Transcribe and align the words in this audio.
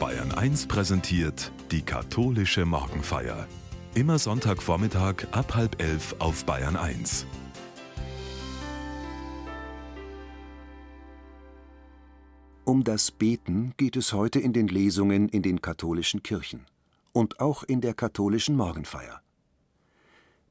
Bayern 0.00 0.32
1 0.32 0.66
präsentiert 0.66 1.52
die 1.70 1.82
katholische 1.82 2.64
Morgenfeier. 2.64 3.46
Immer 3.94 4.18
Sonntagvormittag 4.18 5.26
ab 5.32 5.54
halb 5.54 5.78
elf 5.82 6.16
auf 6.20 6.46
Bayern 6.46 6.74
1. 6.74 7.26
Um 12.64 12.82
das 12.82 13.10
Beten 13.10 13.74
geht 13.76 13.94
es 13.94 14.14
heute 14.14 14.40
in 14.40 14.54
den 14.54 14.68
Lesungen 14.68 15.28
in 15.28 15.42
den 15.42 15.60
katholischen 15.60 16.22
Kirchen 16.22 16.64
und 17.12 17.38
auch 17.38 17.62
in 17.62 17.82
der 17.82 17.92
katholischen 17.92 18.56
Morgenfeier. 18.56 19.20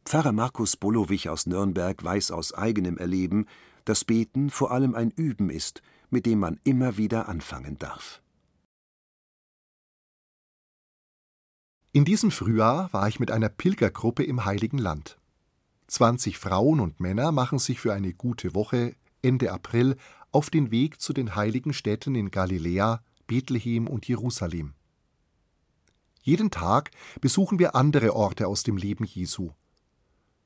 Pfarrer 0.05 0.31
Markus 0.31 0.77
Bolowich 0.77 1.27
aus 1.27 1.47
Nürnberg 1.47 2.04
weiß 2.04 2.29
aus 2.29 2.54
eigenem 2.54 3.00
Erleben, 3.00 3.47
dass 3.86 4.05
Beten 4.05 4.52
vor 4.52 4.70
allem 4.70 4.93
ein 4.93 5.09
Üben 5.09 5.50
ist, 5.50 5.81
mit 6.11 6.27
dem 6.27 6.38
man 6.38 6.59
immer 6.63 6.97
wieder 6.97 7.27
anfangen 7.27 7.79
darf. 7.79 8.21
In 11.91 12.05
diesem 12.05 12.29
Frühjahr 12.29 12.93
war 12.93 13.07
ich 13.07 13.20
mit 13.20 13.31
einer 13.31 13.49
Pilgergruppe 13.49 14.23
im 14.23 14.45
Heiligen 14.45 14.77
Land. 14.77 15.17
20 15.88 16.38
Frauen 16.38 16.81
und 16.81 16.99
Männer 16.99 17.31
machen 17.31 17.57
sich 17.57 17.80
für 17.80 17.93
eine 17.93 18.13
gute 18.13 18.53
Woche 18.53 18.95
Ende 19.23 19.52
April 19.52 19.95
auf 20.31 20.52
den 20.52 20.70
Weg 20.70 21.02
zu 21.02 21.13
den 21.13 21.35
heiligen 21.35 21.73
Städten 21.73 22.13
in 22.13 22.30
Galiläa, 22.30 23.02
Bethlehem 23.25 23.88
und 23.88 24.07
Jerusalem. 24.07 24.75
Jeden 26.21 26.52
Tag 26.52 26.91
besuchen 27.21 27.57
wir 27.57 27.73
andere 27.73 28.16
Orte 28.16 28.45
aus 28.45 28.61
dem 28.61 28.77
Leben 28.77 29.05
Jesu. 29.05 29.53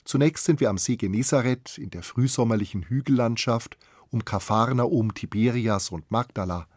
Zunächst 0.05 0.45
sind 0.45 0.61
wir 0.61 0.69
am 0.69 0.77
See 0.77 0.95
Genezareth 0.95 1.77
in 1.77 1.89
der 1.89 2.03
frühsommerlichen 2.03 2.83
Hügellandschaft 2.83 3.77
um 4.11 4.23
Kapharnaum, 4.23 5.13
Tiberias 5.13 5.89
und 5.89 6.09
Magdala. 6.09 6.67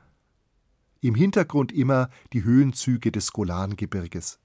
Im 1.02 1.14
Hintergrund 1.14 1.70
immer 1.70 2.10
die 2.32 2.42
Höhenzüge 2.42 3.12
des 3.12 3.30
Golangebirges. 3.30 4.40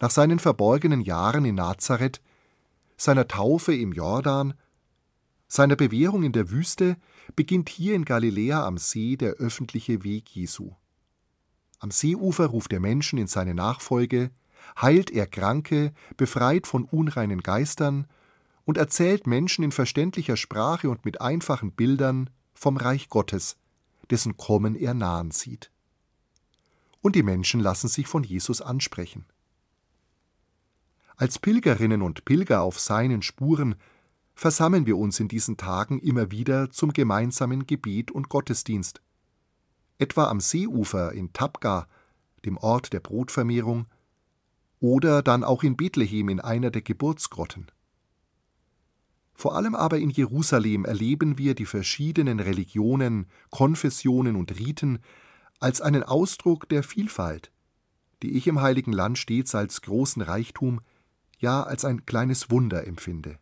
Nach 0.00 0.10
seinen 0.10 0.38
verborgenen 0.38 1.00
Jahren 1.00 1.44
in 1.44 1.56
Nazareth, 1.56 2.20
seiner 2.96 3.26
Taufe 3.26 3.74
im 3.74 3.92
Jordan, 3.92 4.54
seiner 5.48 5.76
Bewährung 5.76 6.22
in 6.22 6.32
der 6.32 6.50
Wüste 6.50 6.96
beginnt 7.34 7.68
hier 7.68 7.94
in 7.94 8.04
Galiläa 8.04 8.66
am 8.66 8.76
See 8.78 9.16
der 9.16 9.34
öffentliche 9.34 10.04
Weg 10.04 10.28
Jesu. 10.30 10.72
Am 11.78 11.90
Seeufer 11.90 12.46
ruft 12.46 12.72
er 12.72 12.80
Menschen 12.80 13.18
in 13.18 13.28
seine 13.28 13.54
Nachfolge, 13.54 14.30
heilt 14.80 15.10
er 15.10 15.26
Kranke, 15.26 15.92
befreit 16.16 16.66
von 16.66 16.84
unreinen 16.84 17.42
Geistern 17.42 18.06
und 18.64 18.76
erzählt 18.76 19.26
Menschen 19.26 19.64
in 19.64 19.72
verständlicher 19.72 20.36
Sprache 20.36 20.90
und 20.90 21.04
mit 21.04 21.20
einfachen 21.20 21.72
Bildern 21.72 22.30
vom 22.52 22.76
Reich 22.76 23.08
Gottes, 23.08 23.56
dessen 24.10 24.36
Kommen 24.36 24.74
er 24.74 24.94
nahen 24.94 25.30
sieht. 25.30 25.70
Und 27.00 27.14
die 27.14 27.22
Menschen 27.22 27.60
lassen 27.60 27.88
sich 27.88 28.06
von 28.06 28.24
Jesus 28.24 28.60
ansprechen. 28.60 29.24
Als 31.20 31.40
Pilgerinnen 31.40 32.00
und 32.00 32.24
Pilger 32.24 32.62
auf 32.62 32.78
seinen 32.78 33.22
Spuren 33.22 33.74
versammeln 34.36 34.86
wir 34.86 34.96
uns 34.96 35.18
in 35.18 35.26
diesen 35.26 35.56
Tagen 35.56 35.98
immer 35.98 36.30
wieder 36.30 36.70
zum 36.70 36.92
gemeinsamen 36.92 37.66
Gebet 37.66 38.12
und 38.12 38.28
Gottesdienst. 38.28 39.02
Etwa 39.98 40.28
am 40.28 40.38
Seeufer 40.38 41.10
in 41.10 41.32
Tabga, 41.32 41.88
dem 42.44 42.56
Ort 42.56 42.92
der 42.92 43.00
Brotvermehrung, 43.00 43.86
oder 44.78 45.22
dann 45.22 45.42
auch 45.42 45.64
in 45.64 45.76
Bethlehem 45.76 46.28
in 46.28 46.38
einer 46.38 46.70
der 46.70 46.82
Geburtsgrotten. 46.82 47.66
Vor 49.34 49.56
allem 49.56 49.74
aber 49.74 49.98
in 49.98 50.10
Jerusalem 50.10 50.84
erleben 50.84 51.36
wir 51.36 51.56
die 51.56 51.66
verschiedenen 51.66 52.38
Religionen, 52.38 53.26
Konfessionen 53.50 54.36
und 54.36 54.56
Riten 54.56 55.00
als 55.58 55.80
einen 55.80 56.04
Ausdruck 56.04 56.68
der 56.68 56.84
Vielfalt, 56.84 57.50
die 58.22 58.36
ich 58.36 58.46
im 58.46 58.60
heiligen 58.60 58.92
Land 58.92 59.18
stets 59.18 59.56
als 59.56 59.82
großen 59.82 60.22
Reichtum 60.22 60.80
ja 61.38 61.62
als 61.62 61.84
ein 61.84 62.06
kleines 62.06 62.50
Wunder 62.50 62.86
empfinde. 62.86 63.38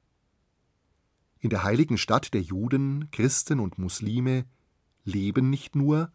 In 1.40 1.50
der 1.50 1.62
heiligen 1.64 1.98
Stadt 1.98 2.34
der 2.34 2.42
Juden, 2.42 3.10
Christen 3.10 3.60
und 3.60 3.78
Muslime 3.78 4.44
leben 5.04 5.50
nicht 5.50 5.76
nur, 5.76 6.12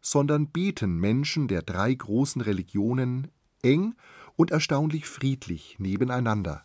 sondern 0.00 0.48
beten 0.48 0.96
Menschen 0.96 1.48
der 1.48 1.62
drei 1.62 1.92
großen 1.92 2.40
Religionen 2.40 3.28
eng 3.62 3.94
und 4.36 4.50
erstaunlich 4.50 5.06
friedlich 5.06 5.76
nebeneinander. 5.78 6.64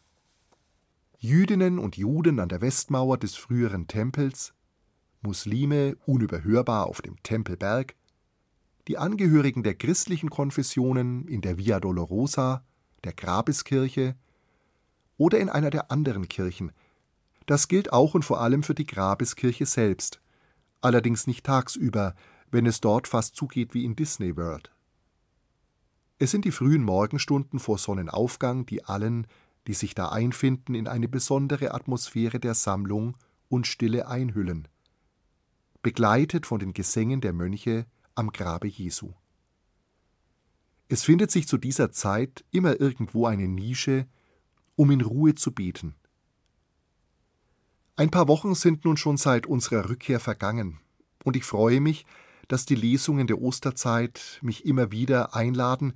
Jüdinnen 1.18 1.80
und 1.80 1.98
Juden 1.98 2.40
an 2.40 2.50
der 2.50 2.62
Westmauer 2.62 3.18
des 3.18 3.36
früheren 3.36 3.88
Tempels, 3.88 4.54
Muslime 5.22 5.96
unüberhörbar 6.06 6.86
auf 6.86 7.02
dem 7.02 7.22
Tempelberg, 7.24 7.96
die 8.88 8.98
Angehörigen 8.98 9.64
der 9.64 9.76
christlichen 9.76 10.30
Konfessionen 10.30 11.28
in 11.28 11.42
der 11.42 11.58
Via 11.58 11.80
Dolorosa, 11.80 12.66
der 13.06 13.14
Grabeskirche 13.14 14.16
oder 15.24 15.40
in 15.40 15.48
einer 15.48 15.70
der 15.70 15.90
anderen 15.90 16.28
Kirchen. 16.28 16.74
Das 17.46 17.70
gilt 17.70 17.94
auch 17.94 18.14
und 18.14 18.26
vor 18.26 18.42
allem 18.42 18.62
für 18.62 18.76
die 18.76 18.86
Grabeskirche 18.86 19.66
selbst, 19.66 20.20
allerdings 20.82 21.28
nicht 21.28 21.46
tagsüber, 21.46 22.14
wenn 22.52 22.66
es 22.66 22.82
dort 22.82 23.08
fast 23.08 23.38
zugeht 23.38 23.74
wie 23.74 23.86
in 23.86 23.96
Disney 23.96 24.36
World. 24.36 24.70
Es 26.20 26.32
sind 26.32 26.44
die 26.44 26.52
frühen 26.52 26.84
Morgenstunden 26.84 27.60
vor 27.60 27.78
Sonnenaufgang, 27.78 28.66
die 28.66 28.84
allen, 28.84 29.26
die 29.66 29.74
sich 29.74 29.96
da 29.96 30.10
einfinden, 30.10 30.76
in 30.76 30.90
eine 30.90 31.08
besondere 31.08 31.74
Atmosphäre 31.74 32.42
der 32.42 32.54
Sammlung 32.54 33.16
und 33.48 33.66
Stille 33.66 34.10
einhüllen, 34.10 34.68
begleitet 35.84 36.46
von 36.46 36.60
den 36.60 36.74
Gesängen 36.74 37.22
der 37.22 37.32
Mönche 37.32 37.86
am 38.14 38.34
Grabe 38.34 38.68
Jesu. 38.68 39.14
Es 40.90 41.06
findet 41.06 41.32
sich 41.32 41.48
zu 41.48 41.58
dieser 41.58 41.94
Zeit 41.94 42.44
immer 42.52 42.82
irgendwo 42.82 43.26
eine 43.26 43.48
Nische, 43.48 44.06
um 44.76 44.92
in 44.92 45.02
Ruhe 45.02 45.36
zu 45.36 45.52
beten. 45.52 45.96
Ein 47.96 48.10
paar 48.10 48.28
Wochen 48.28 48.56
sind 48.56 48.86
nun 48.86 48.98
schon 48.98 49.18
seit 49.18 49.46
unserer 49.46 49.90
Rückkehr 49.90 50.20
vergangen, 50.20 50.80
und 51.24 51.36
ich 51.36 51.44
freue 51.44 51.80
mich, 51.80 52.06
dass 52.48 52.66
die 52.66 52.76
Lesungen 52.76 53.28
der 53.28 53.42
Osterzeit 53.42 54.40
mich 54.42 54.66
immer 54.66 54.92
wieder 54.92 55.36
einladen, 55.36 55.94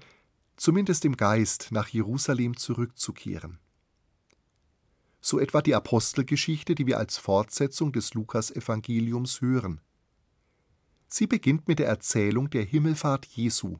zumindest 0.56 1.06
im 1.06 1.18
Geist 1.18 1.70
nach 1.72 1.88
Jerusalem 1.88 2.56
zurückzukehren. 2.56 3.60
So 5.22 5.40
etwa 5.40 5.62
die 5.62 5.76
Apostelgeschichte, 5.76 6.76
die 6.76 6.86
wir 6.86 6.98
als 6.98 7.18
Fortsetzung 7.18 7.92
des 7.92 8.14
Lukas-Evangeliums 8.14 9.42
hören. 9.42 9.82
Sie 11.08 11.28
beginnt 11.28 11.68
mit 11.68 11.80
der 11.80 11.88
Erzählung 11.88 12.50
der 12.50 12.64
Himmelfahrt 12.64 13.26
Jesu. 13.26 13.80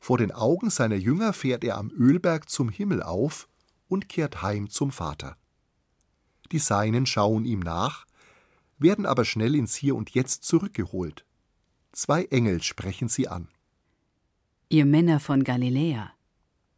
Vor 0.00 0.18
den 0.18 0.32
Augen 0.32 0.70
seiner 0.70 0.96
Jünger 0.96 1.32
fährt 1.32 1.64
er 1.64 1.76
am 1.76 1.90
Ölberg 1.90 2.48
zum 2.48 2.68
Himmel 2.68 3.02
auf 3.02 3.47
und 3.88 4.08
kehrt 4.08 4.42
heim 4.42 4.70
zum 4.70 4.90
Vater. 4.90 5.36
Die 6.52 6.58
Seinen 6.58 7.06
schauen 7.06 7.44
ihm 7.44 7.60
nach, 7.60 8.06
werden 8.78 9.06
aber 9.06 9.24
schnell 9.24 9.54
ins 9.54 9.74
Hier 9.74 9.96
und 9.96 10.10
Jetzt 10.10 10.44
zurückgeholt. 10.44 11.24
Zwei 11.92 12.24
Engel 12.26 12.62
sprechen 12.62 13.08
sie 13.08 13.28
an. 13.28 13.48
Ihr 14.68 14.84
Männer 14.84 15.20
von 15.20 15.44
Galiläa, 15.44 16.12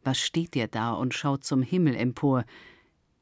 was 0.03 0.19
steht 0.19 0.55
ihr 0.55 0.67
da 0.67 0.93
und 0.93 1.13
schaut 1.13 1.43
zum 1.43 1.61
Himmel 1.61 1.95
empor? 1.95 2.45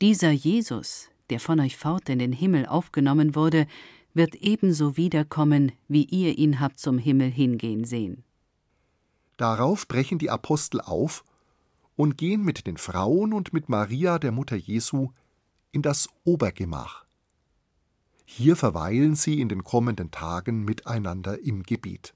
Dieser 0.01 0.31
Jesus, 0.31 1.09
der 1.29 1.39
von 1.39 1.59
euch 1.59 1.75
fort 1.75 2.07
in 2.09 2.19
den 2.19 2.31
Himmel 2.31 2.66
aufgenommen 2.66 3.35
wurde, 3.35 3.67
wird 4.13 4.35
ebenso 4.35 4.95
wiederkommen, 4.95 5.72
wie 5.88 6.05
ihr 6.05 6.38
ihn 6.38 6.59
habt 6.59 6.79
zum 6.79 6.97
Himmel 6.97 7.29
hingehen 7.29 7.83
sehen. 7.83 8.23
Darauf 9.38 9.88
brechen 9.88 10.19
die 10.19 10.29
Apostel 10.29 10.81
auf 10.81 11.23
und 11.99 12.17
gehen 12.17 12.45
mit 12.45 12.65
den 12.65 12.77
Frauen 12.77 13.33
und 13.33 13.51
mit 13.51 13.67
Maria, 13.67 14.19
der 14.19 14.31
Mutter 14.31 14.55
Jesu, 14.55 15.09
in 15.73 15.81
das 15.81 16.07
Obergemach. 16.23 17.03
Hier 18.23 18.55
verweilen 18.55 19.15
sie 19.15 19.41
in 19.41 19.49
den 19.49 19.65
kommenden 19.65 20.09
Tagen 20.09 20.63
miteinander 20.63 21.43
im 21.43 21.61
Gebet. 21.63 22.13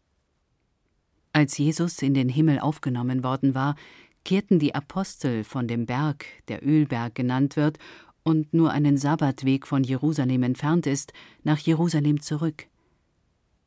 Als 1.34 1.58
Jesus 1.58 2.02
in 2.02 2.14
den 2.14 2.30
Himmel 2.30 2.60
aufgenommen 2.60 3.26
worden 3.26 3.56
war, 3.56 3.76
kehrten 4.24 4.58
die 4.58 4.74
Apostel 4.74 5.44
von 5.44 5.68
dem 5.68 5.86
Berg, 5.86 6.28
der 6.48 6.66
Ölberg 6.66 7.14
genannt 7.14 7.58
wird 7.58 7.78
und 8.24 8.54
nur 8.54 8.72
einen 8.72 8.96
Sabbatweg 8.96 9.68
von 9.68 9.84
Jerusalem 9.84 10.44
entfernt 10.44 10.88
ist, 10.88 11.12
nach 11.44 11.60
Jerusalem 11.60 12.22
zurück. 12.22 12.68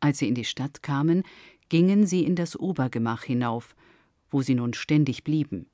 Als 0.00 0.16
sie 0.20 0.28
in 0.28 0.34
die 0.34 0.46
Stadt 0.46 0.82
kamen, 0.82 1.24
gingen 1.68 2.06
sie 2.06 2.24
in 2.24 2.36
das 2.36 2.58
Obergemach 2.58 3.24
hinauf, 3.24 3.76
wo 4.30 4.40
sie 4.40 4.54
nun 4.54 4.72
ständig 4.72 5.22
blieben. 5.22 5.66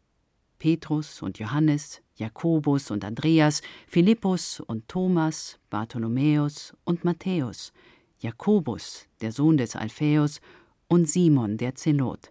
Petrus 0.62 1.22
und 1.22 1.40
Johannes, 1.40 2.02
Jakobus 2.14 2.92
und 2.92 3.04
Andreas, 3.04 3.62
Philippus 3.88 4.60
und 4.60 4.86
Thomas, 4.86 5.58
Bartholomäus 5.70 6.72
und 6.84 7.02
Matthäus, 7.02 7.72
Jakobus, 8.20 9.08
der 9.22 9.32
Sohn 9.32 9.56
des 9.56 9.74
Alphaeus, 9.74 10.40
und 10.86 11.10
Simon, 11.10 11.56
der 11.56 11.74
Zelot, 11.74 12.30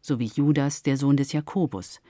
sowie 0.00 0.28
Judas, 0.34 0.82
der 0.82 0.96
Sohn 0.96 1.16
des 1.16 1.30
Jakobus. 1.30 2.00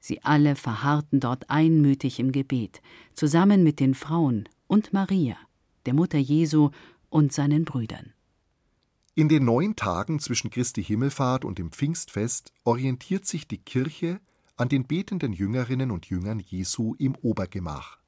Sie 0.00 0.22
alle 0.22 0.54
verharrten 0.54 1.18
dort 1.18 1.48
einmütig 1.48 2.20
im 2.20 2.30
Gebet, 2.30 2.82
zusammen 3.14 3.62
mit 3.62 3.80
den 3.80 3.94
Frauen 3.94 4.50
und 4.66 4.92
Maria, 4.92 5.38
der 5.86 5.94
Mutter 5.94 6.18
Jesu 6.18 6.72
und 7.08 7.32
seinen 7.32 7.64
Brüdern. 7.64 8.12
In 9.14 9.30
den 9.30 9.46
neun 9.46 9.76
Tagen 9.76 10.20
zwischen 10.20 10.50
Christi 10.50 10.84
Himmelfahrt 10.84 11.46
und 11.46 11.58
dem 11.58 11.72
Pfingstfest 11.72 12.52
orientiert 12.64 13.24
sich 13.24 13.48
die 13.48 13.58
Kirche 13.58 14.20
an 14.60 14.68
den 14.68 14.86
betenden 14.86 15.32
Jüngerinnen 15.32 15.90
und 15.90 16.10
Jüngern 16.10 16.38
Jesu 16.38 16.94
im 16.98 17.14
Obergemach. 17.14 17.98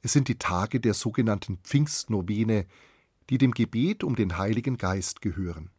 Es 0.00 0.12
sind 0.12 0.28
die 0.28 0.38
Tage 0.38 0.78
der 0.78 0.94
sogenannten 0.94 1.58
Pfingstnovene, 1.58 2.66
die 3.28 3.38
dem 3.38 3.50
Gebet 3.50 4.04
um 4.04 4.14
den 4.14 4.38
Heiligen 4.38 4.78
Geist 4.78 5.20
gehören. 5.20 5.70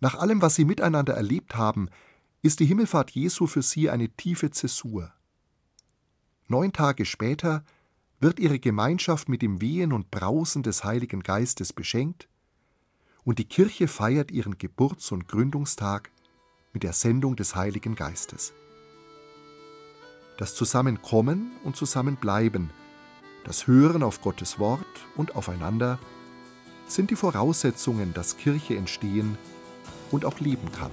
Nach 0.00 0.14
allem, 0.14 0.40
was 0.40 0.54
sie 0.54 0.64
miteinander 0.64 1.12
erlebt 1.12 1.56
haben, 1.56 1.90
ist 2.40 2.60
die 2.60 2.64
Himmelfahrt 2.64 3.10
Jesu 3.10 3.46
für 3.46 3.60
sie 3.60 3.90
eine 3.90 4.08
tiefe 4.08 4.50
Zäsur. 4.50 5.12
Neun 6.48 6.72
Tage 6.72 7.04
später 7.04 7.64
wird 8.18 8.40
ihre 8.40 8.60
Gemeinschaft 8.60 9.28
mit 9.28 9.42
dem 9.42 9.60
Wehen 9.60 9.92
und 9.92 10.10
Brausen 10.10 10.62
des 10.62 10.84
Heiligen 10.84 11.22
Geistes 11.22 11.74
beschenkt 11.74 12.28
und 13.24 13.38
die 13.38 13.44
Kirche 13.44 13.88
feiert 13.88 14.30
ihren 14.30 14.56
Geburts- 14.56 15.12
und 15.12 15.28
Gründungstag 15.28 16.10
mit 16.74 16.82
der 16.82 16.92
Sendung 16.92 17.36
des 17.36 17.54
Heiligen 17.54 17.94
Geistes. 17.94 18.52
Das 20.36 20.54
Zusammenkommen 20.54 21.52
und 21.62 21.76
Zusammenbleiben, 21.76 22.70
das 23.44 23.66
Hören 23.66 24.02
auf 24.02 24.20
Gottes 24.20 24.58
Wort 24.58 24.84
und 25.16 25.36
aufeinander 25.36 25.98
sind 26.86 27.10
die 27.10 27.16
Voraussetzungen, 27.16 28.12
dass 28.12 28.36
Kirche 28.36 28.76
entstehen 28.76 29.38
und 30.10 30.24
auch 30.24 30.40
leben 30.40 30.70
kann. 30.72 30.90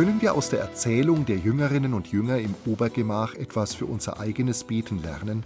Können 0.00 0.22
wir 0.22 0.32
aus 0.32 0.48
der 0.48 0.60
Erzählung 0.60 1.26
der 1.26 1.36
Jüngerinnen 1.36 1.92
und 1.92 2.10
Jünger 2.10 2.38
im 2.38 2.54
Obergemach 2.64 3.34
etwas 3.34 3.74
für 3.74 3.84
unser 3.84 4.18
eigenes 4.18 4.64
Beten 4.64 5.02
lernen? 5.02 5.44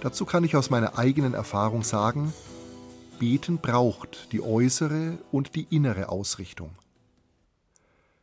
Dazu 0.00 0.24
kann 0.24 0.44
ich 0.44 0.54
aus 0.54 0.70
meiner 0.70 0.96
eigenen 0.96 1.34
Erfahrung 1.34 1.82
sagen, 1.82 2.32
Beten 3.18 3.58
braucht 3.58 4.28
die 4.30 4.40
äußere 4.40 5.18
und 5.32 5.56
die 5.56 5.66
innere 5.68 6.10
Ausrichtung. 6.10 6.70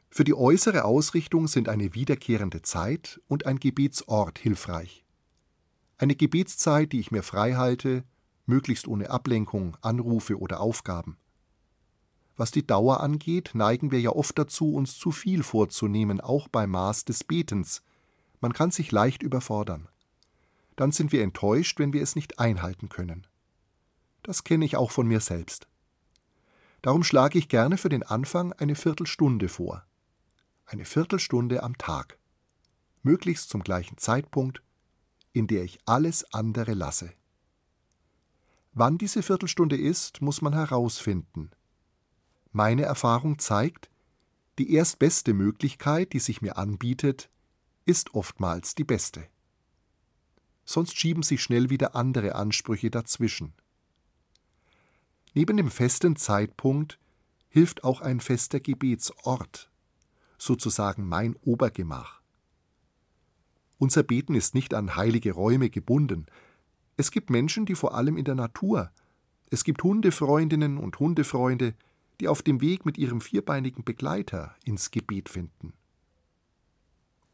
Für 0.09 0.23
die 0.23 0.33
äußere 0.33 0.85
Ausrichtung 0.85 1.49
sind 1.49 1.67
eine 1.67 1.93
wiederkehrende 1.93 2.61
Zeit 2.61 3.19
und 3.27 3.45
ein 3.45 3.59
Gebetsort 3.59 4.39
hilfreich. 4.39 5.03
Eine 5.97 6.15
Gebetszeit, 6.15 6.93
die 6.93 7.01
ich 7.01 7.11
mir 7.11 7.21
frei 7.21 7.55
halte, 7.55 8.05
möglichst 8.45 8.87
ohne 8.87 9.09
Ablenkung, 9.09 9.75
Anrufe 9.81 10.39
oder 10.39 10.61
Aufgaben. 10.61 11.17
Was 12.37 12.51
die 12.51 12.67
Dauer 12.67 12.99
angeht, 12.99 13.51
neigen 13.53 13.91
wir 13.91 14.01
ja 14.01 14.09
oft 14.09 14.37
dazu, 14.37 14.73
uns 14.73 14.97
zu 14.97 15.11
viel 15.11 15.41
vorzunehmen, 15.41 16.19
auch 16.19 16.47
beim 16.47 16.71
Maß 16.71 17.05
des 17.05 17.23
Betens. 17.23 17.81
Man 18.41 18.51
kann 18.51 18.71
sich 18.71 18.91
leicht 18.91 19.23
überfordern. 19.23 19.87
Dann 20.75 20.91
sind 20.91 21.13
wir 21.13 21.23
enttäuscht, 21.23 21.79
wenn 21.79 21.93
wir 21.93 22.01
es 22.01 22.15
nicht 22.15 22.39
einhalten 22.39 22.89
können. 22.89 23.25
Das 24.23 24.43
kenne 24.43 24.65
ich 24.65 24.75
auch 24.75 24.91
von 24.91 25.07
mir 25.07 25.21
selbst. 25.21 25.67
Darum 26.81 27.03
schlage 27.03 27.39
ich 27.39 27.47
gerne 27.47 27.77
für 27.77 27.89
den 27.89 28.03
Anfang 28.03 28.51
eine 28.53 28.75
Viertelstunde 28.75 29.47
vor. 29.47 29.85
Eine 30.65 30.83
Viertelstunde 30.83 31.63
am 31.63 31.77
Tag. 31.77 32.17
Möglichst 33.01 33.49
zum 33.49 33.63
gleichen 33.63 33.97
Zeitpunkt, 33.97 34.61
in 35.31 35.47
der 35.47 35.63
ich 35.63 35.79
alles 35.85 36.25
andere 36.33 36.73
lasse. 36.73 37.11
Wann 38.73 38.97
diese 38.97 39.23
Viertelstunde 39.23 39.77
ist, 39.77 40.21
muss 40.21 40.41
man 40.41 40.53
herausfinden– 40.53 41.51
meine 42.55 42.83
Erfahrung 42.83 43.37
zeigt, 43.37 43.89
die 44.57 44.73
erstbeste 44.73 45.33
Möglichkeit, 45.33 46.13
die 46.13 46.19
sich 46.19 46.41
mir 46.41 46.57
anbietet, 46.57 47.29
ist 47.83 48.15
oftmals 48.15 48.75
die 48.75 48.85
beste. 48.85 49.27
Sonst 50.63 50.97
schieben 50.97 51.21
sich 51.21 51.43
schnell 51.43 51.69
wieder 51.69 51.95
andere 51.95 52.35
Ansprüche 52.35 52.89
dazwischen. 52.89 53.53
Neben 55.33 55.57
dem 55.57 55.69
festen 55.69 56.15
Zeitpunkt 56.15 56.97
hilft 57.49 57.83
auch 57.83 57.99
ein 57.99 58.21
fester 58.21 58.61
Gebetsort, 58.61 59.69
sozusagen 60.37 61.05
mein 61.07 61.35
Obergemach. 61.43 62.21
Unser 63.77 64.03
Beten 64.03 64.33
ist 64.33 64.55
nicht 64.55 64.73
an 64.73 64.95
heilige 64.95 65.33
Räume 65.33 65.69
gebunden. 65.69 66.25
Es 66.95 67.11
gibt 67.11 67.29
Menschen, 67.29 67.65
die 67.65 67.75
vor 67.75 67.95
allem 67.95 68.15
in 68.15 68.23
der 68.23 68.35
Natur, 68.35 68.91
es 69.51 69.63
gibt 69.63 69.83
Hundefreundinnen 69.83 70.77
und 70.77 70.99
Hundefreunde, 70.99 71.75
die 72.19 72.27
auf 72.27 72.41
dem 72.41 72.61
Weg 72.61 72.85
mit 72.85 72.97
ihrem 72.97 73.21
vierbeinigen 73.21 73.83
Begleiter 73.83 74.55
ins 74.63 74.91
Gebet 74.91 75.29
finden. 75.29 75.73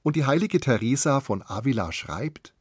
Und 0.04 0.16
die 0.16 0.26
heilige 0.26 0.60
Teresa 0.60 1.20
von 1.20 1.44
Avila 1.44 1.92
schreibt: 1.92 2.54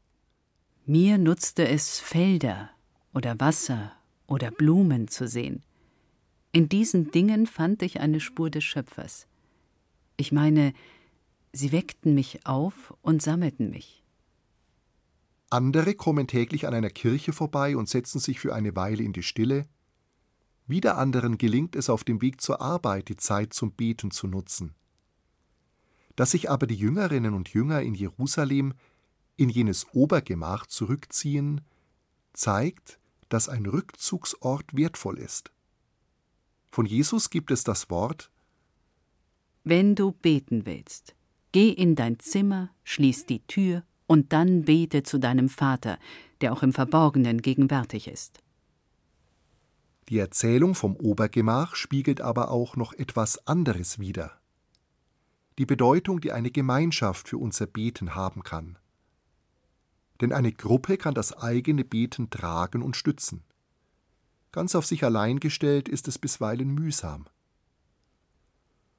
Mir 0.87 1.19
nutzte 1.19 1.67
es, 1.67 1.99
Felder 1.99 2.71
oder 3.15 3.39
Wasser 3.41 3.93
oder 4.27 4.51
Blumen 4.51 5.09
zu 5.09 5.27
sehen. 5.27 5.63
In 6.53 6.69
diesen 6.69 7.11
Dingen 7.11 7.47
fand 7.47 7.83
ich 7.83 8.01
eine 8.01 8.21
Spur 8.21 8.51
des 8.51 8.65
Schöpfers. 8.65 9.27
Ich 10.17 10.33
meine, 10.33 10.73
sie 11.53 11.73
weckten 11.73 12.15
mich 12.15 12.45
auf 12.45 12.95
und 13.03 13.23
sammelten 13.23 13.71
mich. 13.71 14.05
Andere 15.49 15.95
kommen 15.95 16.27
täglich 16.27 16.67
an 16.67 16.75
einer 16.75 16.91
Kirche 16.91 17.33
vorbei 17.33 17.77
und 17.77 17.89
setzen 17.89 18.21
sich 18.21 18.39
für 18.39 18.55
eine 18.55 18.77
Weile 18.77 19.03
in 19.03 19.13
die 19.13 19.23
Stille, 19.23 19.67
wieder 20.71 20.99
anderen 20.99 21.39
gelingt 21.39 21.77
es 21.77 21.91
auf 21.91 22.05
dem 22.05 22.21
Weg 22.21 22.41
zur 22.41 22.61
Arbeit, 22.61 23.09
die 23.09 23.17
Zeit 23.17 23.53
zum 23.53 23.73
Beten 23.73 24.11
zu 24.11 24.27
nutzen. 24.27 24.75
Dass 26.17 26.33
sich 26.33 26.51
aber 26.51 26.67
die 26.67 26.75
Jüngerinnen 26.75 27.35
und 27.35 27.49
Jünger 27.51 27.83
in 27.83 27.95
Jerusalem 27.95 28.75
in 29.37 29.49
jenes 29.49 29.87
Obergemach 29.95 30.67
zurückziehen, 30.67 31.63
zeigt, 32.33 32.99
dass 33.31 33.49
ein 33.49 33.65
Rückzugsort 33.65 34.77
wertvoll 34.77 35.19
ist. 35.19 35.51
Von 36.71 36.87
Jesus 36.87 37.31
gibt 37.31 37.51
es 37.51 37.65
das 37.65 37.91
Wort 37.91 38.31
Wenn 39.65 39.95
du 39.95 40.13
beten 40.13 40.67
willst, 40.67 41.15
geh 41.53 41.71
in 41.71 41.95
dein 41.95 42.19
Zimmer, 42.19 42.71
schließ 42.85 43.27
die 43.27 43.41
Tür 43.47 43.83
und 44.07 44.33
dann 44.33 44.65
bete 44.65 45.03
zu 45.03 45.19
deinem 45.19 45.49
Vater, 45.49 45.99
der 46.41 46.53
auch 46.53 46.63
im 46.63 46.73
Verborgenen 46.73 47.43
gegenwärtig 47.43 48.09
ist. 48.09 48.41
Die 50.11 50.19
Erzählung 50.19 50.75
vom 50.75 50.97
Obergemach 50.97 51.77
spiegelt 51.77 52.21
aber 52.21 52.51
auch 52.51 52.75
noch 52.75 52.93
etwas 52.93 53.47
anderes 53.47 54.01
wider. 54.01 54.33
Die 55.57 55.67
Bedeutung, 55.67 56.21
die 56.21 56.33
eine 56.33 56.51
Gemeinschaft 56.51 57.29
für 57.29 57.39
unser 57.39 57.67
Beten 57.67 58.17
haben 58.17 58.43
kann. 58.43 58.77
Denn 60.21 60.33
eine 60.33 60.53
Gruppe 60.53 60.97
kann 60.97 61.15
das 61.15 61.33
eigene 61.39 61.85
Beten 61.85 62.29
tragen 62.29 62.83
und 62.83 62.97
stützen. 62.97 63.45
Ganz 64.51 64.75
auf 64.75 64.85
sich 64.85 65.05
allein 65.05 65.39
gestellt 65.39 65.89
ist 65.89 66.09
es 66.09 66.19
bisweilen 66.19 66.75
mühsam. 66.75 67.27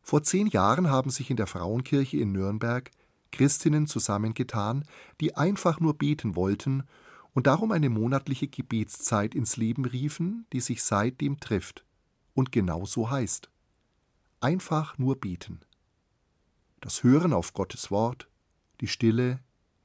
Vor 0.01 0.23
zehn 0.23 0.47
Jahren 0.47 0.89
haben 0.89 1.09
sich 1.09 1.29
in 1.29 1.35
der 1.35 1.47
Frauenkirche 1.47 2.17
in 2.17 2.31
Nürnberg 2.31 2.89
Christinnen 3.33 3.85
zusammengetan, 3.85 4.85
die 5.19 5.35
einfach 5.35 5.81
nur 5.81 5.97
beten 5.97 6.37
wollten 6.37 6.83
und 7.33 7.47
darum 7.47 7.71
eine 7.71 7.89
monatliche 7.89 8.47
Gebetszeit 8.47 9.35
ins 9.35 9.57
Leben 9.57 9.85
riefen, 9.85 10.45
die 10.53 10.59
sich 10.59 10.83
seitdem 10.83 11.39
trifft 11.39 11.85
und 12.33 12.51
genau 12.51 12.85
so 12.85 13.09
heißt. 13.09 13.49
Einfach 14.39 14.97
nur 14.97 15.19
beten. 15.19 15.61
Das 16.81 17.03
Hören 17.03 17.31
auf 17.33 17.53
Gottes 17.53 17.91
Wort, 17.91 18.27
die 18.81 18.87
Stille, 18.87 19.39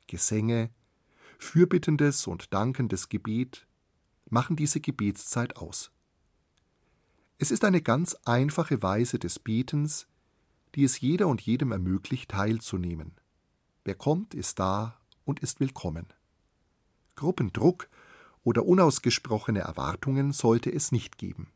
Gesänge, 0.06 0.70
fürbittendes 1.38 2.26
und 2.26 2.52
dankendes 2.54 3.08
Gebet 3.08 3.66
machen 4.28 4.56
diese 4.56 4.80
Gebetszeit 4.80 5.56
aus. 5.56 5.90
Es 7.38 7.50
ist 7.50 7.64
eine 7.64 7.82
ganz 7.82 8.14
einfache 8.24 8.82
Weise 8.82 9.18
des 9.18 9.38
Betens, 9.38 10.06
die 10.74 10.84
es 10.84 11.00
jeder 11.00 11.28
und 11.28 11.42
jedem 11.42 11.72
ermöglicht, 11.72 12.30
teilzunehmen. 12.30 13.12
Wer 13.84 13.94
kommt, 13.94 14.34
ist 14.34 14.58
da 14.58 14.98
und 15.24 15.40
ist 15.40 15.60
willkommen. 15.60 16.06
Gruppendruck 17.16 17.88
oder 18.44 18.64
unausgesprochene 18.64 19.60
Erwartungen 19.60 20.32
sollte 20.32 20.72
es 20.72 20.92
nicht 20.92 21.18
geben. 21.18 21.48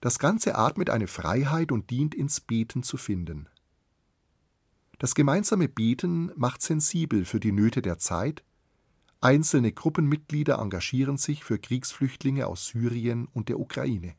Das 0.00 0.18
Ganze 0.18 0.56
atmet 0.56 0.90
eine 0.90 1.06
Freiheit 1.06 1.72
und 1.72 1.90
dient 1.90 2.14
ins 2.14 2.40
Beten 2.40 2.82
zu 2.82 2.96
finden. 2.96 3.48
Das 4.98 5.14
gemeinsame 5.14 5.68
Beten 5.68 6.30
macht 6.36 6.60
sensibel 6.60 7.24
für 7.24 7.40
die 7.40 7.52
Nöte 7.52 7.80
der 7.80 7.98
Zeit, 7.98 8.44
einzelne 9.22 9.72
Gruppenmitglieder 9.72 10.58
engagieren 10.58 11.16
sich 11.16 11.42
für 11.44 11.58
Kriegsflüchtlinge 11.58 12.46
aus 12.46 12.66
Syrien 12.66 13.26
und 13.32 13.48
der 13.48 13.58
Ukraine. 13.58 14.14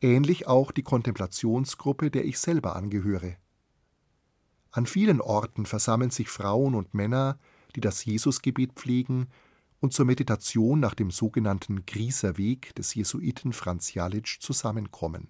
Ähnlich 0.00 0.48
auch 0.48 0.72
die 0.72 0.82
Kontemplationsgruppe, 0.82 2.10
der 2.10 2.24
ich 2.24 2.38
selber 2.38 2.74
angehöre. 2.74 3.36
An 4.72 4.86
vielen 4.86 5.20
Orten 5.20 5.66
versammeln 5.66 6.10
sich 6.10 6.28
Frauen 6.28 6.74
und 6.74 6.94
Männer, 6.94 7.38
die 7.76 7.80
das 7.80 8.04
Jesusgebet 8.04 8.72
pflegen 8.74 9.28
und 9.80 9.92
zur 9.92 10.06
Meditation 10.06 10.80
nach 10.80 10.94
dem 10.94 11.10
sogenannten 11.10 11.84
Grieser 11.86 12.38
Weg 12.38 12.74
des 12.76 12.94
Jesuiten 12.94 13.52
Franz 13.52 13.94
Jalitsch 13.94 14.40
zusammenkommen. 14.40 15.28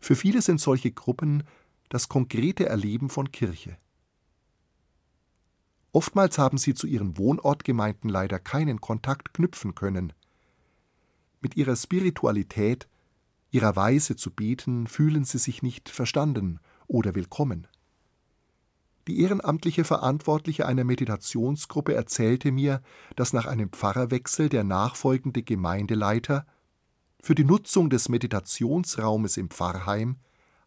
Für 0.00 0.14
viele 0.14 0.42
sind 0.42 0.60
solche 0.60 0.92
Gruppen 0.92 1.42
das 1.88 2.08
konkrete 2.08 2.66
Erleben 2.66 3.08
von 3.08 3.32
Kirche. 3.32 3.76
Oftmals 5.92 6.38
haben 6.38 6.58
sie 6.58 6.74
zu 6.74 6.86
ihren 6.86 7.16
Wohnortgemeinden 7.16 8.10
leider 8.10 8.38
keinen 8.38 8.80
Kontakt 8.80 9.32
knüpfen 9.34 9.74
können. 9.74 10.12
Mit 11.40 11.56
ihrer 11.56 11.74
Spiritualität, 11.74 12.86
ihrer 13.50 13.76
Weise 13.76 14.14
zu 14.14 14.30
beten, 14.30 14.86
fühlen 14.86 15.24
sie 15.24 15.38
sich 15.38 15.62
nicht 15.62 15.88
verstanden 15.88 16.60
oder 16.86 17.14
willkommen. 17.14 17.66
Die 19.08 19.20
ehrenamtliche 19.20 19.84
Verantwortliche 19.84 20.66
einer 20.66 20.84
Meditationsgruppe 20.84 21.94
erzählte 21.94 22.50
mir, 22.50 22.82
dass 23.14 23.32
nach 23.32 23.46
einem 23.46 23.70
Pfarrerwechsel 23.70 24.48
der 24.48 24.64
nachfolgende 24.64 25.42
Gemeindeleiter 25.42 26.44
für 27.20 27.34
die 27.34 27.44
Nutzung 27.44 27.88
des 27.88 28.08
Meditationsraumes 28.08 29.36
im 29.36 29.50
Pfarrheim 29.50 30.16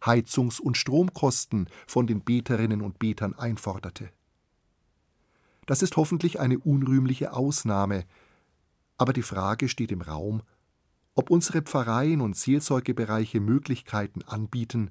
Heizungs- 0.04 0.60
und 0.60 0.78
Stromkosten 0.78 1.68
von 1.86 2.06
den 2.06 2.24
Beterinnen 2.24 2.80
und 2.80 2.98
Betern 2.98 3.34
einforderte. 3.34 4.10
Das 5.66 5.82
ist 5.82 5.96
hoffentlich 5.98 6.40
eine 6.40 6.58
unrühmliche 6.58 7.34
Ausnahme, 7.34 8.04
aber 8.96 9.12
die 9.12 9.22
Frage 9.22 9.68
steht 9.68 9.92
im 9.92 10.00
Raum, 10.00 10.42
ob 11.14 11.30
unsere 11.30 11.60
Pfarreien 11.60 12.22
und 12.22 12.36
Seelsorgebereiche 12.36 13.40
Möglichkeiten 13.40 14.22
anbieten, 14.22 14.90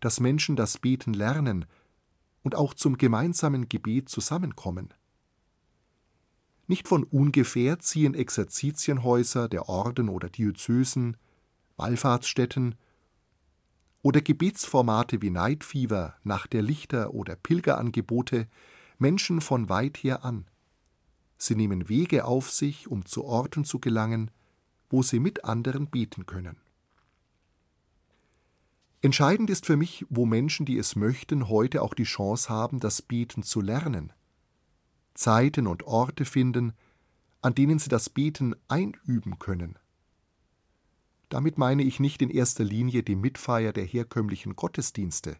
dass 0.00 0.18
Menschen 0.18 0.56
das 0.56 0.78
Beten 0.78 1.14
lernen 1.14 1.66
und 2.44 2.54
auch 2.54 2.74
zum 2.74 2.96
gemeinsamen 2.98 3.68
Gebet 3.68 4.08
zusammenkommen. 4.08 4.94
Nicht 6.68 6.86
von 6.86 7.02
ungefähr 7.02 7.80
ziehen 7.80 8.14
Exerzitienhäuser 8.14 9.48
der 9.48 9.68
Orden 9.68 10.08
oder 10.08 10.28
Diözesen, 10.28 11.16
Wallfahrtsstätten 11.76 12.76
oder 14.02 14.20
Gebetsformate 14.20 15.20
wie 15.20 15.34
Fever, 15.60 16.14
Nacht 16.22 16.52
der 16.52 16.62
Lichter 16.62 17.12
oder 17.12 17.34
Pilgerangebote 17.34 18.46
Menschen 18.98 19.40
von 19.40 19.68
weit 19.68 19.96
her 19.98 20.24
an. 20.24 20.46
Sie 21.38 21.56
nehmen 21.56 21.88
Wege 21.88 22.24
auf 22.24 22.50
sich, 22.50 22.88
um 22.88 23.04
zu 23.06 23.24
Orten 23.24 23.64
zu 23.64 23.80
gelangen, 23.80 24.30
wo 24.88 25.02
sie 25.02 25.18
mit 25.18 25.44
anderen 25.44 25.88
beten 25.88 26.26
können. 26.26 26.56
Entscheidend 29.04 29.50
ist 29.50 29.66
für 29.66 29.76
mich, 29.76 30.06
wo 30.08 30.24
Menschen, 30.24 30.64
die 30.64 30.78
es 30.78 30.96
möchten, 30.96 31.50
heute 31.50 31.82
auch 31.82 31.92
die 31.92 32.04
Chance 32.04 32.48
haben, 32.48 32.80
das 32.80 33.02
Beten 33.02 33.42
zu 33.42 33.60
lernen. 33.60 34.14
Zeiten 35.12 35.66
und 35.66 35.82
Orte 35.82 36.24
finden, 36.24 36.72
an 37.42 37.54
denen 37.54 37.78
sie 37.78 37.90
das 37.90 38.08
Beten 38.08 38.56
einüben 38.66 39.38
können. 39.38 39.78
Damit 41.28 41.58
meine 41.58 41.82
ich 41.82 42.00
nicht 42.00 42.22
in 42.22 42.30
erster 42.30 42.64
Linie 42.64 43.02
die 43.02 43.14
Mitfeier 43.14 43.74
der 43.74 43.84
herkömmlichen 43.84 44.56
Gottesdienste. 44.56 45.36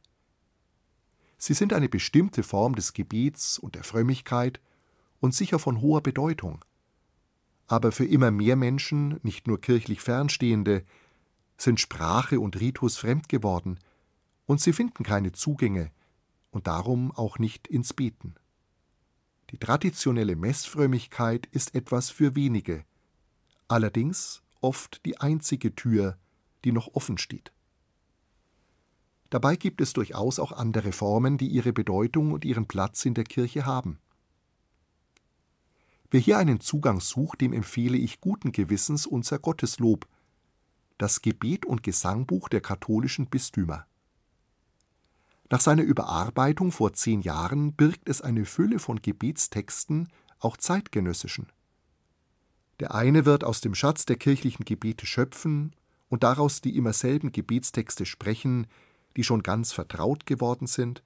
Sie 1.38 1.54
sind 1.54 1.72
eine 1.72 1.88
bestimmte 1.88 2.42
Form 2.42 2.74
des 2.74 2.92
Gebets 2.92 3.58
und 3.58 3.76
der 3.76 3.84
Frömmigkeit 3.84 4.60
und 5.20 5.34
sicher 5.34 5.58
von 5.58 5.80
hoher 5.80 6.02
Bedeutung. 6.02 6.62
Aber 7.66 7.92
für 7.92 8.04
immer 8.04 8.30
mehr 8.30 8.56
Menschen, 8.56 9.20
nicht 9.22 9.46
nur 9.46 9.58
kirchlich 9.58 10.02
Fernstehende, 10.02 10.84
sind 11.56 11.80
Sprache 11.80 12.40
und 12.40 12.60
Ritus 12.60 12.96
fremd 12.96 13.28
geworden, 13.28 13.78
und 14.46 14.60
sie 14.60 14.72
finden 14.72 15.04
keine 15.04 15.32
Zugänge 15.32 15.90
und 16.50 16.66
darum 16.66 17.12
auch 17.12 17.38
nicht 17.38 17.66
ins 17.66 17.92
Beten. 17.94 18.34
Die 19.50 19.58
traditionelle 19.58 20.36
Messfrömmigkeit 20.36 21.46
ist 21.46 21.74
etwas 21.74 22.10
für 22.10 22.34
wenige, 22.34 22.84
allerdings 23.68 24.42
oft 24.60 25.04
die 25.04 25.20
einzige 25.20 25.74
Tür, 25.74 26.18
die 26.64 26.72
noch 26.72 26.94
offen 26.94 27.18
steht. 27.18 27.52
Dabei 29.30 29.56
gibt 29.56 29.80
es 29.80 29.92
durchaus 29.92 30.38
auch 30.38 30.52
andere 30.52 30.92
Formen, 30.92 31.38
die 31.38 31.48
ihre 31.48 31.72
Bedeutung 31.72 32.32
und 32.32 32.44
ihren 32.44 32.66
Platz 32.66 33.04
in 33.04 33.14
der 33.14 33.24
Kirche 33.24 33.66
haben. 33.66 33.98
Wer 36.10 36.20
hier 36.20 36.38
einen 36.38 36.60
Zugang 36.60 37.00
sucht, 37.00 37.40
dem 37.40 37.52
empfehle 37.52 37.98
ich 37.98 38.20
guten 38.20 38.52
Gewissens 38.52 39.06
unser 39.06 39.40
Gotteslob, 39.40 40.06
das 40.98 41.22
Gebet 41.22 41.66
und 41.66 41.82
Gesangbuch 41.82 42.48
der 42.48 42.60
katholischen 42.60 43.26
Bistümer. 43.26 43.86
Nach 45.50 45.60
seiner 45.60 45.82
Überarbeitung 45.82 46.72
vor 46.72 46.92
zehn 46.94 47.20
Jahren 47.20 47.74
birgt 47.74 48.08
es 48.08 48.22
eine 48.22 48.44
Fülle 48.44 48.78
von 48.78 49.02
Gebetstexten, 49.02 50.08
auch 50.40 50.56
zeitgenössischen. 50.56 51.46
Der 52.80 52.94
eine 52.94 53.24
wird 53.24 53.44
aus 53.44 53.60
dem 53.60 53.74
Schatz 53.74 54.04
der 54.06 54.16
kirchlichen 54.16 54.64
Gebete 54.64 55.06
schöpfen 55.06 55.74
und 56.08 56.22
daraus 56.22 56.60
die 56.60 56.76
immer 56.76 56.92
selben 56.92 57.32
Gebetstexte 57.32 58.06
sprechen, 58.06 58.66
die 59.16 59.24
schon 59.24 59.42
ganz 59.42 59.72
vertraut 59.72 60.26
geworden 60.26 60.66
sind. 60.66 61.02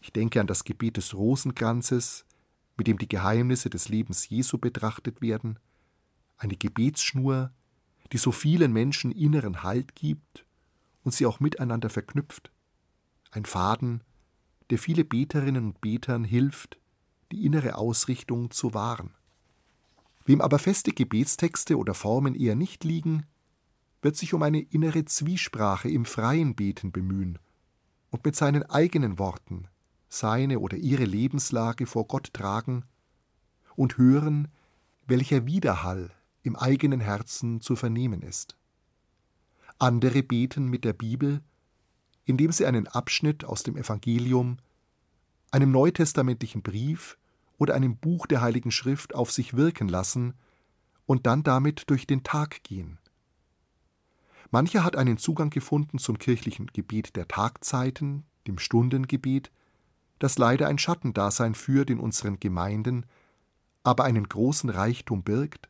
Ich 0.00 0.12
denke 0.12 0.40
an 0.40 0.46
das 0.46 0.64
Gebet 0.64 0.96
des 0.96 1.14
Rosenkranzes, 1.14 2.24
mit 2.76 2.86
dem 2.86 2.98
die 2.98 3.08
Geheimnisse 3.08 3.70
des 3.70 3.88
Lebens 3.88 4.28
Jesu 4.28 4.58
betrachtet 4.58 5.20
werden, 5.20 5.58
eine 6.36 6.56
Gebetsschnur, 6.56 7.52
die 8.12 8.18
so 8.18 8.32
vielen 8.32 8.72
Menschen 8.72 9.10
inneren 9.10 9.62
Halt 9.62 9.94
gibt 9.94 10.44
und 11.02 11.12
sie 11.12 11.26
auch 11.26 11.40
miteinander 11.40 11.90
verknüpft. 11.90 12.50
Ein 13.30 13.44
Faden, 13.44 14.02
der 14.70 14.78
viele 14.78 15.04
Beterinnen 15.04 15.66
und 15.66 15.80
Betern 15.80 16.24
hilft, 16.24 16.78
die 17.32 17.44
innere 17.44 17.76
Ausrichtung 17.76 18.50
zu 18.50 18.74
wahren. 18.74 19.14
Wem 20.24 20.40
aber 20.40 20.58
feste 20.58 20.92
Gebetstexte 20.92 21.76
oder 21.76 21.94
Formen 21.94 22.34
eher 22.34 22.54
nicht 22.54 22.84
liegen, 22.84 23.26
wird 24.00 24.16
sich 24.16 24.34
um 24.34 24.42
eine 24.42 24.60
innere 24.60 25.04
Zwiesprache 25.04 25.88
im 25.88 26.04
freien 26.04 26.54
Beten 26.54 26.92
bemühen 26.92 27.38
und 28.10 28.24
mit 28.24 28.36
seinen 28.36 28.62
eigenen 28.64 29.18
Worten 29.18 29.68
seine 30.08 30.60
oder 30.60 30.76
ihre 30.76 31.04
Lebenslage 31.04 31.86
vor 31.86 32.06
Gott 32.06 32.32
tragen 32.32 32.84
und 33.76 33.98
hören, 33.98 34.48
welcher 35.06 35.46
Widerhall 35.46 36.10
im 36.44 36.56
eigenen 36.56 37.00
Herzen 37.00 37.60
zu 37.60 37.74
vernehmen 37.74 38.22
ist. 38.22 38.56
Andere 39.78 40.22
beten 40.22 40.68
mit 40.68 40.84
der 40.84 40.92
Bibel, 40.92 41.42
indem 42.26 42.52
sie 42.52 42.66
einen 42.66 42.86
Abschnitt 42.86 43.44
aus 43.44 43.62
dem 43.64 43.76
Evangelium, 43.76 44.58
einem 45.50 45.72
neutestamentlichen 45.72 46.62
Brief 46.62 47.18
oder 47.58 47.74
einem 47.74 47.96
Buch 47.96 48.26
der 48.26 48.40
Heiligen 48.40 48.70
Schrift 48.70 49.14
auf 49.14 49.32
sich 49.32 49.54
wirken 49.54 49.88
lassen 49.88 50.34
und 51.06 51.26
dann 51.26 51.42
damit 51.42 51.84
durch 51.90 52.06
den 52.06 52.22
Tag 52.22 52.62
gehen. 52.62 52.98
Mancher 54.50 54.84
hat 54.84 54.96
einen 54.96 55.16
Zugang 55.16 55.50
gefunden 55.50 55.98
zum 55.98 56.18
kirchlichen 56.18 56.66
Gebet 56.68 57.16
der 57.16 57.26
Tagzeiten, 57.26 58.24
dem 58.46 58.58
Stundengebet, 58.58 59.50
das 60.18 60.38
leider 60.38 60.68
ein 60.68 60.78
Schattendasein 60.78 61.54
führt 61.54 61.90
in 61.90 61.98
unseren 61.98 62.38
Gemeinden, 62.38 63.06
aber 63.82 64.04
einen 64.04 64.28
großen 64.28 64.70
Reichtum 64.70 65.22
birgt 65.22 65.68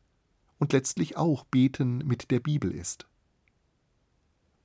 und 0.57 0.73
letztlich 0.73 1.17
auch 1.17 1.43
Beten 1.45 1.99
mit 1.99 2.31
der 2.31 2.39
Bibel 2.39 2.71
ist. 2.71 3.07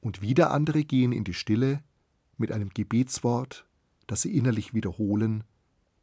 Und 0.00 0.22
wieder 0.22 0.50
andere 0.50 0.84
gehen 0.84 1.12
in 1.12 1.24
die 1.24 1.34
Stille 1.34 1.82
mit 2.38 2.52
einem 2.52 2.70
Gebetswort, 2.70 3.66
das 4.06 4.22
sie 4.22 4.36
innerlich 4.36 4.72
wiederholen 4.72 5.44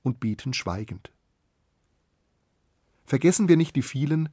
und 0.04 0.20
beten 0.20 0.54
schweigend. 0.54 1.12
Vergessen 3.06 3.48
wir 3.48 3.58
nicht 3.58 3.76
die 3.76 3.82
vielen, 3.82 4.30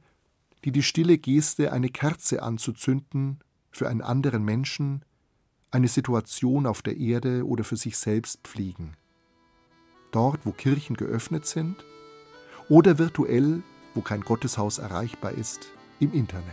die 0.63 0.71
die 0.71 0.83
stille 0.83 1.17
Geste, 1.17 1.71
eine 1.71 1.89
Kerze 1.89 2.43
anzuzünden, 2.43 3.39
für 3.71 3.89
einen 3.89 4.01
anderen 4.01 4.43
Menschen, 4.43 5.03
eine 5.71 5.87
Situation 5.87 6.65
auf 6.65 6.81
der 6.81 6.97
Erde 6.97 7.45
oder 7.45 7.63
für 7.63 7.75
sich 7.75 7.97
selbst 7.97 8.41
pflegen. 8.47 8.95
Dort, 10.11 10.45
wo 10.45 10.51
Kirchen 10.51 10.95
geöffnet 10.95 11.45
sind 11.45 11.83
oder 12.69 12.97
virtuell 12.97 13.63
wo 13.95 14.01
kein 14.01 14.21
Gotteshaus 14.21 14.77
erreichbar 14.77 15.31
ist, 15.31 15.67
im 15.99 16.13
Internet. 16.13 16.45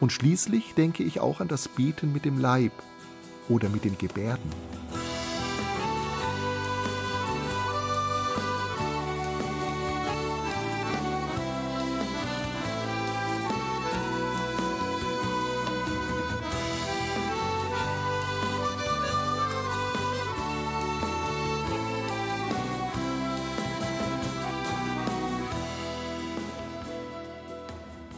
Und 0.00 0.10
schließlich 0.10 0.74
denke 0.74 1.02
ich 1.02 1.20
auch 1.20 1.40
an 1.40 1.48
das 1.48 1.68
Beten 1.68 2.12
mit 2.12 2.24
dem 2.24 2.38
Leib 2.38 2.72
oder 3.48 3.68
mit 3.68 3.84
den 3.84 3.98
Gebärden. 3.98 4.50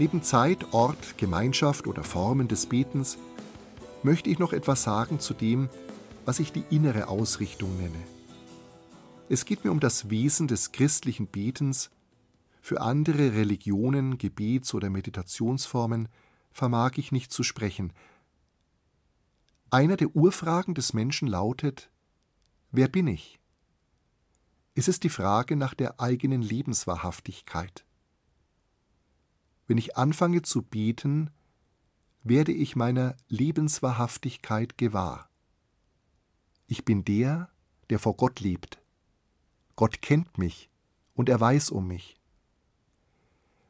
Neben 0.05 0.23
Zeit, 0.23 0.75
Ort, 0.75 1.17
Gemeinschaft 1.17 1.87
oder 1.87 2.05
Formen 2.05 2.47
des 2.47 2.67
Betens 2.67 3.17
möchte 4.03 4.29
ich 4.29 4.39
noch 4.39 4.53
etwas 4.53 4.83
sagen 4.83 5.19
zu 5.19 5.33
dem, 5.33 5.71
was 6.27 6.41
ich 6.41 6.53
die 6.53 6.67
innere 6.69 7.09
Ausrichtung 7.09 7.75
nenne. 7.79 8.03
Es 9.31 9.47
geht 9.47 9.65
mir 9.65 9.71
um 9.71 9.81
das 9.81 10.11
Wesen 10.11 10.47
des 10.47 10.73
christlichen 10.73 11.27
Betens. 11.27 11.89
Für 12.61 12.83
andere 12.83 13.33
Religionen, 13.33 14.19
Gebets- 14.19 14.75
oder 14.75 14.91
Meditationsformen 14.91 16.09
vermag 16.53 16.99
ich 16.99 17.11
nicht 17.11 17.33
zu 17.33 17.43
sprechen. 17.43 17.95
Einer 19.71 19.97
der 19.97 20.15
Urfragen 20.15 20.75
des 20.75 20.93
Menschen 20.93 21.29
lautet 21.29 21.89
Wer 22.73 22.89
bin 22.89 23.07
ich? 23.07 23.41
Es 24.75 24.87
ist 24.87 25.03
die 25.03 25.09
Frage 25.09 25.57
nach 25.57 25.73
der 25.73 25.99
eigenen 25.99 26.43
Lebenswahrhaftigkeit. 26.43 27.87
Wenn 29.67 29.79
ich 29.79 29.97
anfange 29.97 30.43
zu 30.43 30.63
beten, 30.63 31.31
werde 32.23 32.53
ich 32.53 32.77
meiner 32.77 33.17
Lebenswahrhaftigkeit 33.29 34.79
gewahr. 34.79 35.29
Ich 36.67 36.85
bin 36.85 37.05
der, 37.05 37.51
der 37.91 37.99
vor 37.99 38.17
Gott 38.17 38.41
lebt. 38.41 38.81
Gott 39.77 40.03
kennt 40.03 40.39
mich 40.39 40.71
und 41.15 41.29
er 41.29 41.41
weiß 41.41 41.71
um 41.71 41.87
mich. 41.87 42.19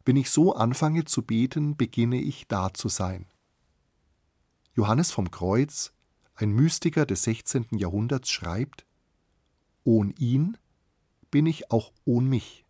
Wenn 0.05 0.17
ich 0.17 0.31
so 0.31 0.55
anfange 0.55 1.05
zu 1.05 1.23
beten, 1.23 1.77
beginne 1.77 2.21
ich 2.21 2.47
da 2.47 2.73
zu 2.75 2.89
sein. 2.89 3.27
Johannes 4.75 5.11
vom 5.11 5.31
Kreuz, 5.31 5.93
ein 6.35 6.51
Mystiker 6.51 7.07
des 7.07 7.23
16. 7.23 7.67
Jahrhunderts, 7.73 8.31
schreibt: 8.31 8.87
Ohn 9.85 10.11
ihn 10.19 10.59
bin 11.31 11.47
ich 11.47 11.71
auch 11.71 11.93
ohn 12.05 12.29
mich. 12.29 12.64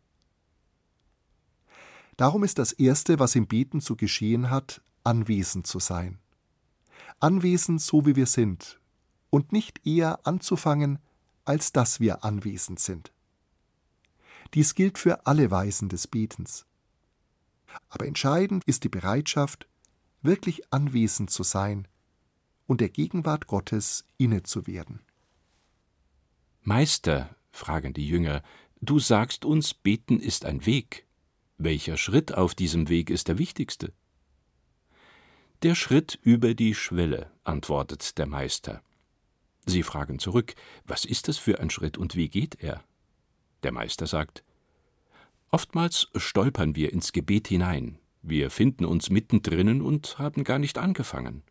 Darum 2.17 2.45
ist 2.45 2.59
das 2.59 2.73
Erste, 2.73 3.19
was 3.19 3.35
im 3.35 3.47
Beten 3.47 3.81
zu 3.81 3.97
geschehen 3.97 4.51
hat, 4.51 4.83
anwesend 5.03 5.67
zu 5.67 5.79
sein. 5.79 6.19
Anwesend 7.21 7.81
so 7.81 8.07
wie 8.07 8.17
wir 8.17 8.27
sind 8.27 8.81
und 9.31 9.53
nicht 9.53 9.87
eher 9.87 10.27
anzufangen, 10.27 10.99
als 11.45 11.73
dass 11.73 12.01
wir 12.01 12.25
anwesend 12.25 12.81
sind. 12.81 13.13
Dies 14.55 14.75
gilt 14.75 14.99
für 14.99 15.27
alle 15.27 15.51
Weisen 15.51 15.89
des 15.89 16.07
Betens. 16.07 16.67
Aber 17.89 18.07
entscheidend 18.07 18.65
ist 18.65 18.85
die 18.85 18.89
Bereitschaft, 18.89 19.67
wirklich 20.23 20.73
anwesend 20.73 21.31
zu 21.31 21.43
sein 21.43 21.89
und 22.67 22.81
der 22.81 22.89
Gegenwart 22.89 23.47
Gottes 23.47 24.05
inne 24.17 24.43
zu 24.43 24.67
werden. 24.67 25.01
Meister, 26.63 27.35
fragen 27.51 27.93
die 27.93 28.07
Jünger, 28.07 28.43
du 28.81 28.99
sagst 28.99 29.45
uns, 29.45 29.75
beten 29.75 30.21
ist 30.21 30.45
ein 30.45 30.65
Weg. 30.65 31.07
Welcher 31.59 31.97
Schritt 31.97 32.35
auf 32.35 32.55
diesem 32.55 32.89
Weg 32.89 33.11
ist 33.11 33.29
der 33.29 33.39
wichtigste? 33.39 33.93
Der 35.63 35.77
Schritt 35.77 36.19
über 36.23 36.55
die 36.55 36.75
Schwelle, 36.75 37.31
antwortet 37.45 38.19
der 38.19 38.27
Meister. 38.27 38.83
Sie 39.65 39.85
fragen 39.85 40.19
zurück, 40.19 40.55
was 40.85 41.05
ist 41.05 41.29
das 41.29 41.39
für 41.39 41.61
ein 41.61 41.71
Schritt 41.71 41.97
und 41.97 42.17
wie 42.17 42.29
geht 42.29 42.63
er? 42.63 42.83
Der 43.63 43.73
Meister 43.73 44.07
sagt, 44.07 44.43
Oftmals 45.51 46.09
stolpern 46.17 46.75
wir 46.75 46.93
ins 46.93 47.13
Gebet 47.13 47.47
hinein, 47.47 47.99
wir 48.21 48.51
finden 48.51 48.85
uns 48.85 49.09
mittendrinnen 49.09 49.81
und 49.81 50.19
haben 50.19 50.43
gar 50.43 50.59
nicht 50.59 50.77
angefangen. 50.77 51.45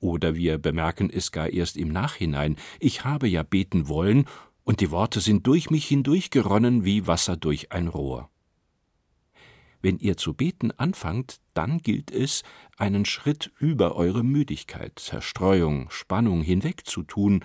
Oder 0.00 0.34
wir 0.34 0.56
bemerken 0.56 1.10
es 1.10 1.32
gar 1.32 1.50
erst 1.50 1.76
im 1.76 1.88
Nachhinein, 1.88 2.56
ich 2.80 3.04
habe 3.04 3.28
ja 3.28 3.42
beten 3.42 3.88
wollen, 3.88 4.24
und 4.64 4.80
die 4.80 4.90
Worte 4.90 5.20
sind 5.20 5.46
durch 5.46 5.68
mich 5.68 5.86
hindurchgeronnen 5.86 6.86
wie 6.86 7.06
Wasser 7.06 7.36
durch 7.36 7.70
ein 7.72 7.88
Rohr. 7.88 8.30
Wenn 9.84 9.98
ihr 9.98 10.16
zu 10.16 10.32
beten 10.32 10.70
anfangt, 10.70 11.42
dann 11.52 11.76
gilt 11.76 12.10
es, 12.10 12.42
einen 12.78 13.04
Schritt 13.04 13.52
über 13.58 13.96
eure 13.96 14.24
Müdigkeit, 14.24 14.98
Zerstreuung, 14.98 15.90
Spannung 15.90 16.40
hinweg 16.40 16.86
zu 16.86 17.02
tun 17.02 17.44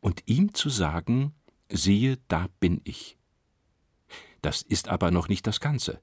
und 0.00 0.24
ihm 0.26 0.54
zu 0.54 0.70
sagen, 0.70 1.36
siehe, 1.68 2.18
da 2.26 2.48
bin 2.58 2.80
ich. 2.82 3.16
Das 4.42 4.62
ist 4.62 4.88
aber 4.88 5.12
noch 5.12 5.28
nicht 5.28 5.46
das 5.46 5.60
Ganze. 5.60 6.02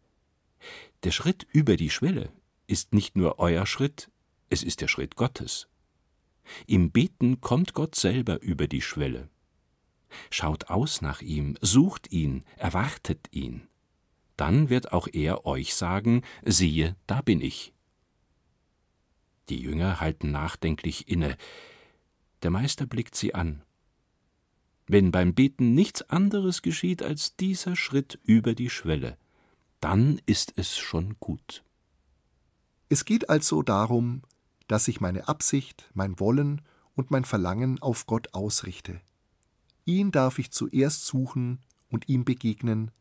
Der 1.03 1.11
Schritt 1.11 1.45
über 1.51 1.75
die 1.75 1.89
Schwelle 1.89 2.31
ist 2.67 2.93
nicht 2.93 3.17
nur 3.17 3.39
euer 3.39 3.65
Schritt, 3.65 4.09
es 4.49 4.63
ist 4.63 4.79
der 4.79 4.87
Schritt 4.87 5.17
Gottes. 5.17 5.67
Im 6.67 6.89
Beten 6.89 7.41
kommt 7.41 7.73
Gott 7.73 7.95
selber 7.95 8.41
über 8.41 8.67
die 8.67 8.81
Schwelle. 8.81 9.27
Schaut 10.29 10.69
aus 10.69 11.01
nach 11.01 11.21
ihm, 11.21 11.57
sucht 11.59 12.13
ihn, 12.13 12.45
erwartet 12.55 13.27
ihn. 13.31 13.67
Dann 14.37 14.69
wird 14.69 14.91
auch 14.91 15.07
er 15.11 15.45
euch 15.45 15.75
sagen, 15.75 16.23
siehe, 16.43 16.95
da 17.07 17.21
bin 17.21 17.41
ich. 17.41 17.73
Die 19.49 19.59
Jünger 19.59 19.99
halten 19.99 20.31
nachdenklich 20.31 21.07
inne. 21.07 21.37
Der 22.41 22.49
Meister 22.49 22.85
blickt 22.85 23.15
sie 23.15 23.33
an. 23.35 23.61
Wenn 24.87 25.11
beim 25.11 25.33
Beten 25.33 25.73
nichts 25.73 26.01
anderes 26.09 26.61
geschieht 26.61 27.01
als 27.01 27.35
dieser 27.35 27.75
Schritt 27.75 28.19
über 28.23 28.53
die 28.53 28.69
Schwelle, 28.69 29.17
dann 29.79 30.21
ist 30.25 30.53
es 30.57 30.77
schon 30.77 31.15
gut. 31.19 31.63
Es 32.89 33.05
geht 33.05 33.29
also 33.29 33.61
darum, 33.63 34.21
dass 34.67 34.87
ich 34.87 35.01
meine 35.01 35.27
Absicht, 35.27 35.89
mein 35.93 36.19
Wollen 36.19 36.61
und 36.95 37.11
mein 37.11 37.25
Verlangen 37.25 37.81
auf 37.81 38.05
Gott 38.05 38.33
ausrichte. 38.33 39.01
Ihn 39.85 40.11
darf 40.11 40.39
ich 40.39 40.51
zuerst 40.51 41.05
suchen 41.05 41.59
und 41.89 42.09
ihm 42.09 42.25
begegnen, 42.25 42.91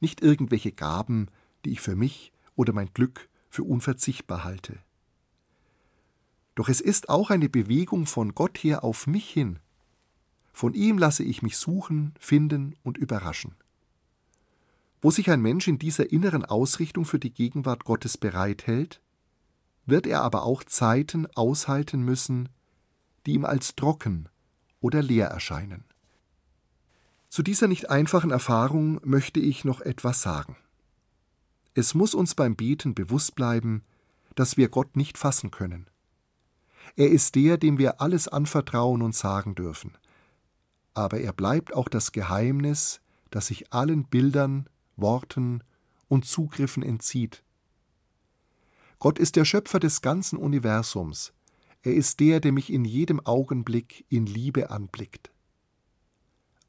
nicht 0.00 0.22
irgendwelche 0.22 0.72
Gaben, 0.72 1.28
die 1.64 1.70
ich 1.70 1.80
für 1.80 1.96
mich 1.96 2.32
oder 2.56 2.72
mein 2.72 2.92
Glück 2.92 3.28
für 3.48 3.64
unverzichtbar 3.64 4.44
halte. 4.44 4.78
Doch 6.54 6.68
es 6.68 6.80
ist 6.80 7.08
auch 7.08 7.30
eine 7.30 7.48
Bewegung 7.48 8.06
von 8.06 8.34
Gott 8.34 8.58
her 8.58 8.84
auf 8.84 9.06
mich 9.06 9.28
hin, 9.30 9.58
von 10.52 10.74
ihm 10.74 10.98
lasse 10.98 11.22
ich 11.22 11.42
mich 11.42 11.56
suchen, 11.56 12.12
finden 12.18 12.76
und 12.82 12.98
überraschen. 12.98 13.54
Wo 15.00 15.10
sich 15.10 15.30
ein 15.30 15.40
Mensch 15.40 15.66
in 15.68 15.78
dieser 15.78 16.12
inneren 16.12 16.44
Ausrichtung 16.44 17.06
für 17.06 17.18
die 17.18 17.32
Gegenwart 17.32 17.84
Gottes 17.84 18.18
bereithält, 18.18 19.00
wird 19.86 20.06
er 20.06 20.22
aber 20.22 20.42
auch 20.42 20.62
Zeiten 20.62 21.26
aushalten 21.34 22.02
müssen, 22.02 22.50
die 23.24 23.32
ihm 23.32 23.46
als 23.46 23.74
trocken 23.74 24.28
oder 24.80 25.02
leer 25.02 25.28
erscheinen. 25.28 25.84
Zu 27.30 27.42
dieser 27.42 27.66
nicht 27.66 27.88
einfachen 27.88 28.30
Erfahrung 28.30 29.00
möchte 29.02 29.40
ich 29.40 29.64
noch 29.64 29.80
etwas 29.80 30.20
sagen. 30.20 30.56
Es 31.72 31.94
muss 31.94 32.14
uns 32.14 32.34
beim 32.34 32.56
Beten 32.56 32.94
bewusst 32.94 33.34
bleiben, 33.34 33.82
dass 34.34 34.58
wir 34.58 34.68
Gott 34.68 34.96
nicht 34.96 35.16
fassen 35.16 35.50
können. 35.50 35.88
Er 36.96 37.08
ist 37.08 37.36
der, 37.36 37.56
dem 37.56 37.78
wir 37.78 38.02
alles 38.02 38.28
anvertrauen 38.28 39.00
und 39.00 39.14
sagen 39.14 39.54
dürfen 39.54 39.96
aber 40.94 41.20
er 41.20 41.32
bleibt 41.32 41.74
auch 41.74 41.88
das 41.88 42.12
Geheimnis, 42.12 43.00
das 43.30 43.46
sich 43.46 43.72
allen 43.72 44.04
Bildern, 44.04 44.68
Worten 44.96 45.62
und 46.08 46.26
Zugriffen 46.26 46.82
entzieht. 46.82 47.42
Gott 48.98 49.18
ist 49.18 49.36
der 49.36 49.44
Schöpfer 49.44 49.80
des 49.80 50.02
ganzen 50.02 50.36
Universums, 50.36 51.32
er 51.82 51.94
ist 51.94 52.20
der, 52.20 52.40
der 52.40 52.52
mich 52.52 52.70
in 52.70 52.84
jedem 52.84 53.24
Augenblick 53.24 54.04
in 54.10 54.26
Liebe 54.26 54.68
anblickt. 54.68 55.30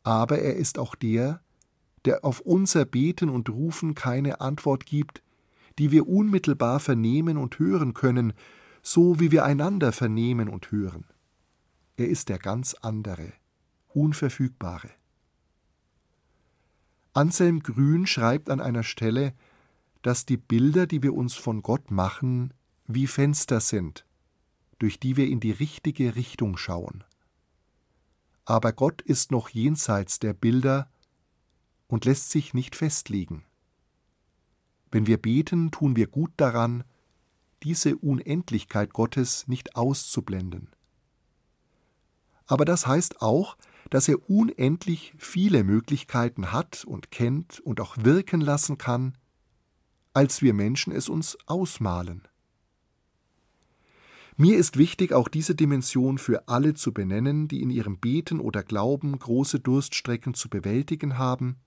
Aber 0.04 0.40
er 0.40 0.56
ist 0.56 0.80
auch 0.80 0.96
der, 0.96 1.42
der 2.06 2.26
auf 2.26 2.40
unser 2.40 2.86
Beten 2.86 3.30
und 3.30 3.50
Rufen 3.50 3.96
keine 3.96 4.42
Antwort 4.42 4.86
gibt, 4.86 5.22
die 5.78 5.92
wir 5.92 6.08
unmittelbar 6.08 6.80
vernehmen 6.80 7.38
und 7.38 7.60
hören 7.60 7.94
können, 7.94 8.34
so 8.82 9.20
wie 9.20 9.32
wir 9.32 9.46
einander 9.46 9.92
vernehmen 9.92 10.50
und 10.50 10.72
hören. 10.72 11.06
Er 11.98 12.08
ist 12.08 12.30
der 12.30 12.40
ganz 12.40 12.74
andere. 12.74 13.34
Unverfügbare. 13.94 14.90
Anselm 17.14 17.62
Grün 17.62 18.08
schreibt 18.08 18.50
an 18.50 18.62
einer 18.62 18.84
Stelle, 18.84 19.34
dass 20.02 20.26
die 20.26 20.38
Bilder, 20.38 20.88
die 20.88 21.04
wir 21.04 21.14
uns 21.14 21.36
von 21.36 21.62
Gott 21.62 21.92
machen, 21.92 22.54
wie 22.88 23.06
Fenster 23.06 23.60
sind, 23.60 24.06
durch 24.80 25.00
die 25.00 25.18
wir 25.18 25.28
in 25.28 25.40
die 25.40 25.52
richtige 25.52 26.16
Richtung 26.16 26.58
schauen. 26.58 27.04
Aber 28.46 28.74
Gott 28.74 29.02
ist 29.02 29.32
noch 29.32 29.50
jenseits 29.50 30.20
der 30.20 30.34
Bilder 30.34 30.90
und 31.88 32.06
lässt 32.06 32.32
sich 32.32 32.54
nicht 32.54 32.76
festlegen. 32.76 33.46
Wenn 34.92 35.08
wir 35.08 35.22
beten, 35.22 35.72
tun 35.72 35.96
wir 35.96 36.08
gut 36.08 36.32
daran, 36.38 36.84
diese 37.64 37.96
Unendlichkeit 37.98 38.94
Gottes 38.94 39.48
nicht 39.48 39.76
auszublenden. 39.76 40.70
Aber 42.48 42.66
das 42.66 42.88
heißt 42.88 43.22
auch, 43.22 43.56
dass 43.90 44.08
er 44.08 44.30
unendlich 44.30 45.14
viele 45.18 45.64
Möglichkeiten 45.64 46.52
hat 46.52 46.84
und 46.86 47.12
kennt 47.12 47.60
und 47.60 47.80
auch 47.80 47.96
wirken 47.98 48.42
lassen 48.42 48.78
kann, 48.78 49.18
als 50.14 50.42
wir 50.42 50.54
Menschen 50.54 50.92
es 50.92 51.08
uns 51.08 51.38
ausmalen. 51.46 52.28
Mir 54.42 54.58
ist 54.58 54.78
wichtig, 54.78 55.14
auch 55.14 55.28
diese 55.28 55.54
Dimension 55.54 56.18
für 56.18 56.48
alle 56.48 56.74
zu 56.74 56.96
benennen, 56.96 57.48
die 57.48 57.62
in 57.62 57.70
ihrem 57.70 58.00
Beten 58.00 58.40
oder 58.40 58.64
Glauben 58.64 59.20
große 59.20 59.60
Durststrecken 59.60 60.34
zu 60.34 60.50
bewältigen 60.50 61.20
haben, 61.20 61.58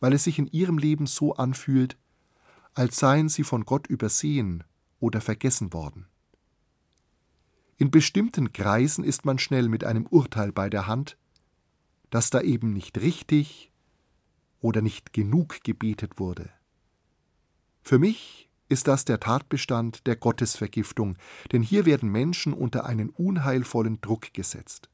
weil 0.00 0.14
es 0.14 0.24
sich 0.24 0.38
in 0.38 0.46
ihrem 0.46 0.78
Leben 0.78 1.04
so 1.04 1.34
anfühlt, 1.34 1.98
als 2.72 2.96
seien 2.96 3.28
sie 3.28 3.44
von 3.44 3.66
Gott 3.66 3.88
übersehen 3.88 4.64
oder 5.00 5.20
vergessen 5.20 5.74
worden. 5.74 6.06
In 7.76 7.90
bestimmten 7.90 8.54
Kreisen 8.54 9.04
ist 9.04 9.26
man 9.26 9.38
schnell 9.38 9.68
mit 9.68 9.84
einem 9.84 10.06
Urteil 10.06 10.50
bei 10.50 10.70
der 10.70 10.86
Hand, 10.86 11.18
dass 12.08 12.30
da 12.30 12.40
eben 12.40 12.72
nicht 12.72 13.02
richtig 13.02 13.70
oder 14.62 14.80
nicht 14.80 15.12
genug 15.12 15.62
gebetet 15.62 16.18
wurde. 16.18 16.48
Für 17.82 17.98
mich 17.98 18.48
ist 18.72 18.88
das 18.88 19.04
der 19.04 19.20
Tatbestand 19.20 20.06
der 20.06 20.16
Gottesvergiftung, 20.16 21.16
denn 21.52 21.62
hier 21.62 21.84
werden 21.84 22.08
Menschen 22.10 22.54
unter 22.54 22.86
einen 22.86 23.10
unheilvollen 23.10 24.00
Druck 24.00 24.32
gesetzt. 24.32 24.88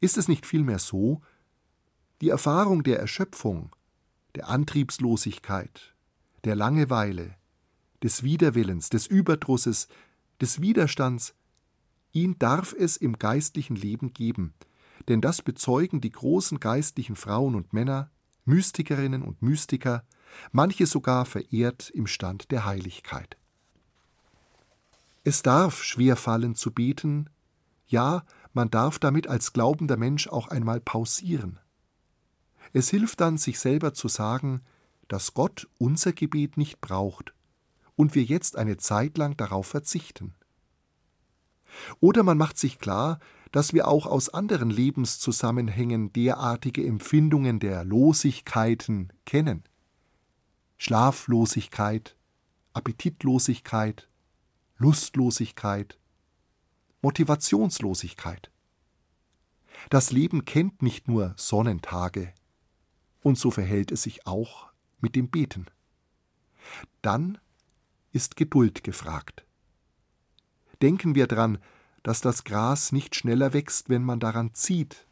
Ist 0.00 0.18
es 0.18 0.26
nicht 0.26 0.44
vielmehr 0.44 0.80
so, 0.80 1.22
die 2.20 2.28
Erfahrung 2.28 2.82
der 2.82 2.98
Erschöpfung, 2.98 3.74
der 4.34 4.48
Antriebslosigkeit, 4.48 5.94
der 6.42 6.56
Langeweile, 6.56 7.36
des 8.02 8.24
Widerwillens, 8.24 8.90
des 8.90 9.06
Überdrusses, 9.06 9.86
des 10.40 10.60
Widerstands, 10.60 11.32
ihn 12.12 12.36
darf 12.40 12.74
es 12.76 12.96
im 12.96 13.20
geistlichen 13.20 13.76
Leben 13.76 14.12
geben, 14.12 14.52
denn 15.08 15.20
das 15.20 15.42
bezeugen 15.42 16.00
die 16.00 16.10
großen 16.10 16.58
geistlichen 16.58 17.14
Frauen 17.14 17.54
und 17.54 17.72
Männer, 17.72 18.10
Mystikerinnen 18.44 19.22
und 19.22 19.42
Mystiker, 19.42 20.04
manche 20.52 20.86
sogar 20.86 21.24
verehrt 21.24 21.90
im 21.90 22.06
Stand 22.06 22.50
der 22.50 22.64
Heiligkeit. 22.64 23.36
Es 25.24 25.42
darf 25.42 25.82
schwer 25.82 26.16
fallen 26.16 26.54
zu 26.54 26.70
beten, 26.70 27.28
ja, 27.88 28.24
man 28.52 28.70
darf 28.70 28.98
damit 28.98 29.26
als 29.26 29.52
glaubender 29.52 29.96
Mensch 29.96 30.28
auch 30.28 30.48
einmal 30.48 30.80
pausieren. 30.80 31.58
Es 32.72 32.90
hilft 32.90 33.20
dann, 33.20 33.36
sich 33.36 33.58
selber 33.58 33.94
zu 33.94 34.08
sagen, 34.08 34.62
dass 35.08 35.34
Gott 35.34 35.68
unser 35.78 36.12
Gebet 36.12 36.56
nicht 36.56 36.80
braucht 36.80 37.32
und 37.96 38.14
wir 38.14 38.22
jetzt 38.22 38.56
eine 38.56 38.76
Zeit 38.76 39.18
lang 39.18 39.36
darauf 39.36 39.66
verzichten. 39.66 40.34
Oder 42.00 42.22
man 42.22 42.38
macht 42.38 42.58
sich 42.58 42.78
klar, 42.78 43.18
dass 43.52 43.72
wir 43.72 43.88
auch 43.88 44.06
aus 44.06 44.28
anderen 44.28 44.70
Lebenszusammenhängen 44.70 46.12
derartige 46.12 46.84
Empfindungen 46.84 47.60
der 47.60 47.84
Losigkeiten 47.84 49.12
kennen. 49.24 49.64
Schlaflosigkeit, 50.78 52.16
Appetitlosigkeit, 52.72 54.08
Lustlosigkeit, 54.76 55.98
Motivationslosigkeit. 57.00 58.50
Das 59.90 60.12
Leben 60.12 60.44
kennt 60.44 60.82
nicht 60.82 61.08
nur 61.08 61.34
Sonnentage, 61.36 62.32
und 63.22 63.38
so 63.38 63.50
verhält 63.50 63.90
es 63.90 64.02
sich 64.02 64.26
auch 64.26 64.70
mit 65.00 65.16
dem 65.16 65.28
Beten. 65.28 65.66
Dann 67.02 67.38
ist 68.12 68.36
Geduld 68.36 68.84
gefragt. 68.84 69.44
Denken 70.82 71.14
wir 71.14 71.26
dran, 71.26 71.58
dass 72.02 72.20
das 72.20 72.44
Gras 72.44 72.92
nicht 72.92 73.16
schneller 73.16 73.52
wächst, 73.52 73.88
wenn 73.88 74.04
man 74.04 74.20
daran 74.20 74.54
zieht. 74.54 75.06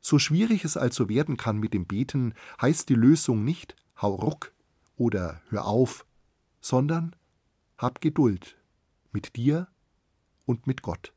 So 0.00 0.18
schwierig 0.18 0.64
es 0.64 0.76
also 0.76 1.08
werden 1.08 1.36
kann 1.36 1.58
mit 1.58 1.74
dem 1.74 1.86
Beten, 1.86 2.34
heißt 2.60 2.88
die 2.88 2.94
Lösung 2.94 3.44
nicht 3.44 3.76
hau 4.00 4.14
ruck 4.14 4.52
oder 4.96 5.40
hör 5.48 5.66
auf, 5.66 6.06
sondern 6.60 7.16
hab 7.78 8.00
Geduld 8.00 8.56
mit 9.12 9.36
dir 9.36 9.68
und 10.46 10.66
mit 10.66 10.82
Gott. 10.82 11.12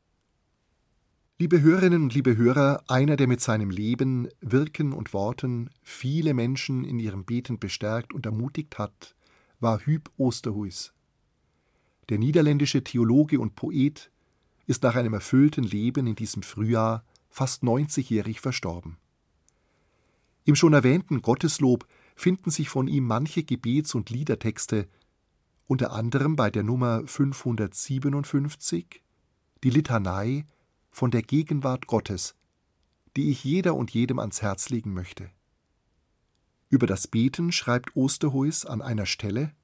Liebe 1.38 1.60
Hörerinnen 1.60 2.04
und 2.04 2.14
liebe 2.14 2.36
Hörer, 2.36 2.84
einer, 2.86 3.16
der 3.16 3.26
mit 3.26 3.40
seinem 3.40 3.70
Leben, 3.70 4.28
Wirken 4.40 4.92
und 4.92 5.12
Worten 5.12 5.70
viele 5.82 6.32
Menschen 6.32 6.84
in 6.84 6.98
ihrem 6.98 7.24
Beten 7.24 7.58
bestärkt 7.58 8.12
und 8.12 8.24
ermutigt 8.24 8.78
hat, 8.78 9.16
war 9.58 9.80
Hüb 9.80 10.10
Osterhuis. 10.16 10.92
Der 12.08 12.18
niederländische 12.18 12.84
Theologe 12.84 13.40
und 13.40 13.56
Poet 13.56 14.10
ist 14.66 14.82
nach 14.82 14.94
einem 14.94 15.14
erfüllten 15.14 15.64
Leben 15.64 16.06
in 16.06 16.14
diesem 16.14 16.42
Frühjahr 16.42 17.04
fast 17.30 17.64
90-jährig 17.64 18.40
verstorben. 18.40 18.98
Im 20.44 20.54
schon 20.54 20.72
erwähnten 20.72 21.22
Gotteslob 21.22 21.86
finden 22.14 22.50
sich 22.50 22.68
von 22.68 22.88
ihm 22.88 23.06
manche 23.06 23.42
Gebets- 23.42 23.94
und 23.94 24.10
Liedertexte, 24.10 24.88
unter 25.66 25.92
anderem 25.92 26.36
bei 26.36 26.50
der 26.50 26.62
Nummer 26.62 27.06
557 27.06 29.02
die 29.62 29.70
Litanei 29.70 30.44
von 30.90 31.10
der 31.10 31.22
Gegenwart 31.22 31.86
Gottes, 31.86 32.36
die 33.16 33.30
ich 33.30 33.44
jeder 33.44 33.74
und 33.74 33.90
jedem 33.90 34.18
ans 34.18 34.42
Herz 34.42 34.68
legen 34.68 34.92
möchte. 34.92 35.30
Über 36.68 36.86
das 36.86 37.06
Beten 37.06 37.52
schreibt 37.52 37.96
Osterhuis 37.96 38.66
an 38.66 38.82
einer 38.82 39.06
Stelle 39.06 39.54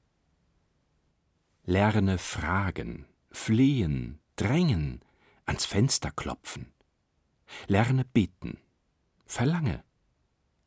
Lerne 1.65 2.19
fragen, 2.19 3.07
flehen, 3.31 4.19
drängen, 4.37 5.01
ans 5.45 5.67
Fenster 5.67 6.11
klopfen. 6.11 6.73
Lerne 7.67 8.05
beten, 8.05 8.59
verlange. 9.27 9.85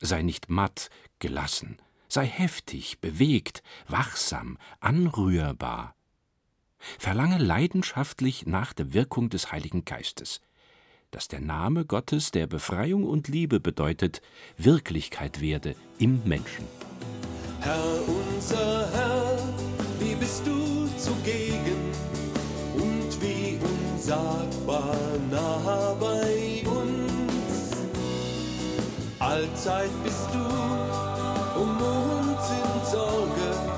Sei 0.05 0.21
nicht 0.21 0.49
matt, 0.49 0.89
gelassen, 1.19 1.77
sei 2.09 2.27
heftig, 2.27 2.99
bewegt, 2.99 3.63
wachsam, 3.87 4.57
anrührbar. 4.81 5.95
Verlange 6.99 7.37
leidenschaftlich 7.37 8.45
nach 8.45 8.73
der 8.73 8.93
Wirkung 8.93 9.29
des 9.29 9.53
Heiligen 9.53 9.85
Geistes, 9.85 10.41
dass 11.11 11.29
der 11.29 11.39
Name 11.39 11.85
Gottes, 11.85 12.31
der 12.31 12.47
Befreiung 12.47 13.05
und 13.05 13.29
Liebe 13.29 13.61
bedeutet, 13.61 14.21
Wirklichkeit 14.57 15.39
werde 15.39 15.73
im 15.99 16.21
Menschen. 16.25 16.67
Herr 17.61 18.01
unser 18.05 18.91
Herr, 18.91 19.37
wie 19.99 20.15
bist 20.15 20.45
du 20.45 20.85
zugegen 20.97 21.72
Allzeit 29.65 30.03
bist 30.03 30.27
du 30.33 30.39
um 31.61 31.77
uns 31.77 32.49
in 32.49 32.91
Sorge. 32.91 33.73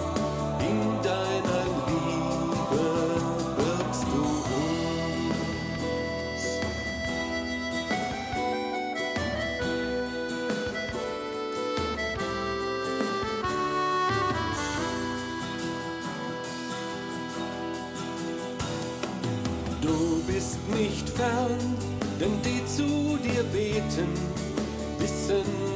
Nicht 20.76 21.10
fern, 21.10 21.78
denn 22.20 22.42
die 22.44 22.66
zu 22.66 23.18
dir 23.18 23.44
beten, 23.44 24.10
wissen, 25.00 25.75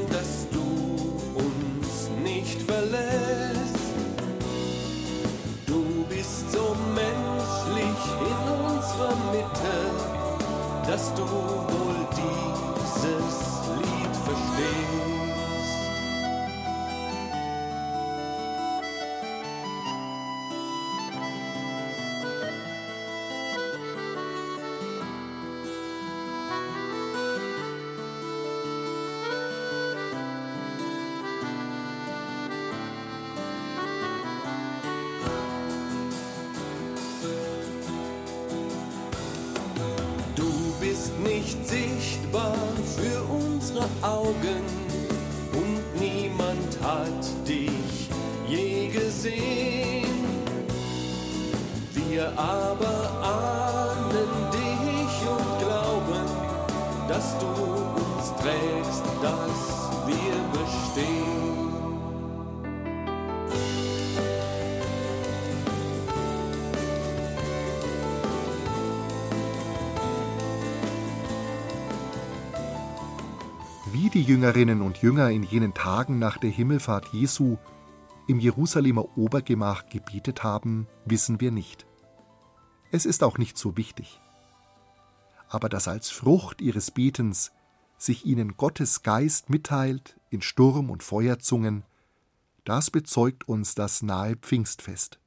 nicht 41.23 41.57
sichtbar 41.67 42.55
für 42.95 43.21
unsere 43.23 43.85
Augen 44.01 44.63
und 45.53 45.99
niemand 45.99 46.79
hat 46.81 47.47
dich 47.47 48.09
je 48.47 48.87
gesehen. 48.87 50.05
Wir 51.93 52.27
aber 52.37 53.11
ahnen 53.21 54.29
dich 54.51 55.15
und 55.29 55.59
glauben, 55.59 56.25
dass 57.07 57.37
du 57.39 57.47
uns 57.47 58.33
trägst, 58.41 59.03
dass 59.21 60.07
wir 60.07 60.35
bestehen. 60.53 61.38
Die 74.19 74.25
Jüngerinnen 74.25 74.81
und 74.81 74.97
Jünger 74.97 75.29
in 75.29 75.43
jenen 75.43 75.73
Tagen 75.73 76.19
nach 76.19 76.37
der 76.37 76.49
Himmelfahrt 76.49 77.13
Jesu 77.13 77.55
im 78.27 78.37
Jerusalemer 78.41 79.17
Obergemach 79.17 79.87
gebetet 79.87 80.43
haben, 80.43 80.87
wissen 81.05 81.39
wir 81.39 81.51
nicht. 81.51 81.85
Es 82.91 83.05
ist 83.05 83.23
auch 83.23 83.37
nicht 83.37 83.57
so 83.57 83.77
wichtig. 83.77 84.19
Aber 85.47 85.69
dass 85.69 85.87
als 85.87 86.09
Frucht 86.09 86.59
ihres 86.59 86.91
Betens 86.91 87.53
sich 87.97 88.25
ihnen 88.25 88.57
Gottes 88.57 89.03
Geist 89.03 89.49
mitteilt 89.49 90.19
in 90.29 90.41
Sturm 90.41 90.89
und 90.89 91.01
Feuerzungen, 91.01 91.85
das 92.65 92.91
bezeugt 92.91 93.47
uns 93.47 93.73
das 93.73 94.01
nahe 94.01 94.35
Pfingstfest. 94.35 95.17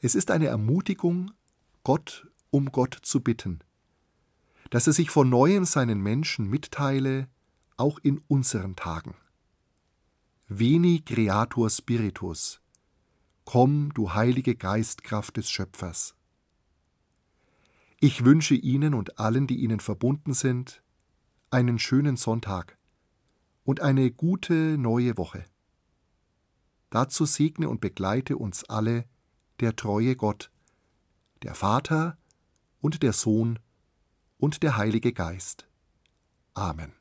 Es 0.00 0.14
ist 0.14 0.30
eine 0.30 0.46
Ermutigung, 0.46 1.32
Gott 1.84 2.26
um 2.48 2.72
Gott 2.72 2.96
zu 3.02 3.20
bitten, 3.20 3.60
dass 4.70 4.86
er 4.86 4.94
sich 4.94 5.10
von 5.10 5.28
neuem 5.28 5.66
seinen 5.66 6.00
Menschen 6.00 6.48
mitteile, 6.48 7.28
auch 7.80 7.98
in 7.98 8.18
unseren 8.28 8.76
Tagen. 8.76 9.14
Veni 10.48 11.00
Creator 11.00 11.70
Spiritus, 11.70 12.60
komm, 13.44 13.92
du 13.94 14.12
heilige 14.12 14.54
Geistkraft 14.54 15.38
des 15.38 15.50
Schöpfers. 15.50 16.14
Ich 17.98 18.24
wünsche 18.24 18.54
Ihnen 18.54 18.94
und 18.94 19.18
allen, 19.18 19.46
die 19.46 19.56
Ihnen 19.56 19.80
verbunden 19.80 20.34
sind, 20.34 20.82
einen 21.50 21.78
schönen 21.78 22.16
Sonntag 22.16 22.76
und 23.64 23.80
eine 23.80 24.10
gute 24.10 24.76
neue 24.76 25.16
Woche. 25.16 25.44
Dazu 26.90 27.24
segne 27.24 27.68
und 27.68 27.80
begleite 27.80 28.36
uns 28.36 28.64
alle 28.64 29.06
der 29.60 29.74
treue 29.76 30.16
Gott, 30.16 30.50
der 31.42 31.54
Vater 31.54 32.18
und 32.80 33.02
der 33.02 33.12
Sohn 33.12 33.58
und 34.38 34.62
der 34.62 34.76
Heilige 34.76 35.12
Geist. 35.12 35.66
Amen. 36.54 36.99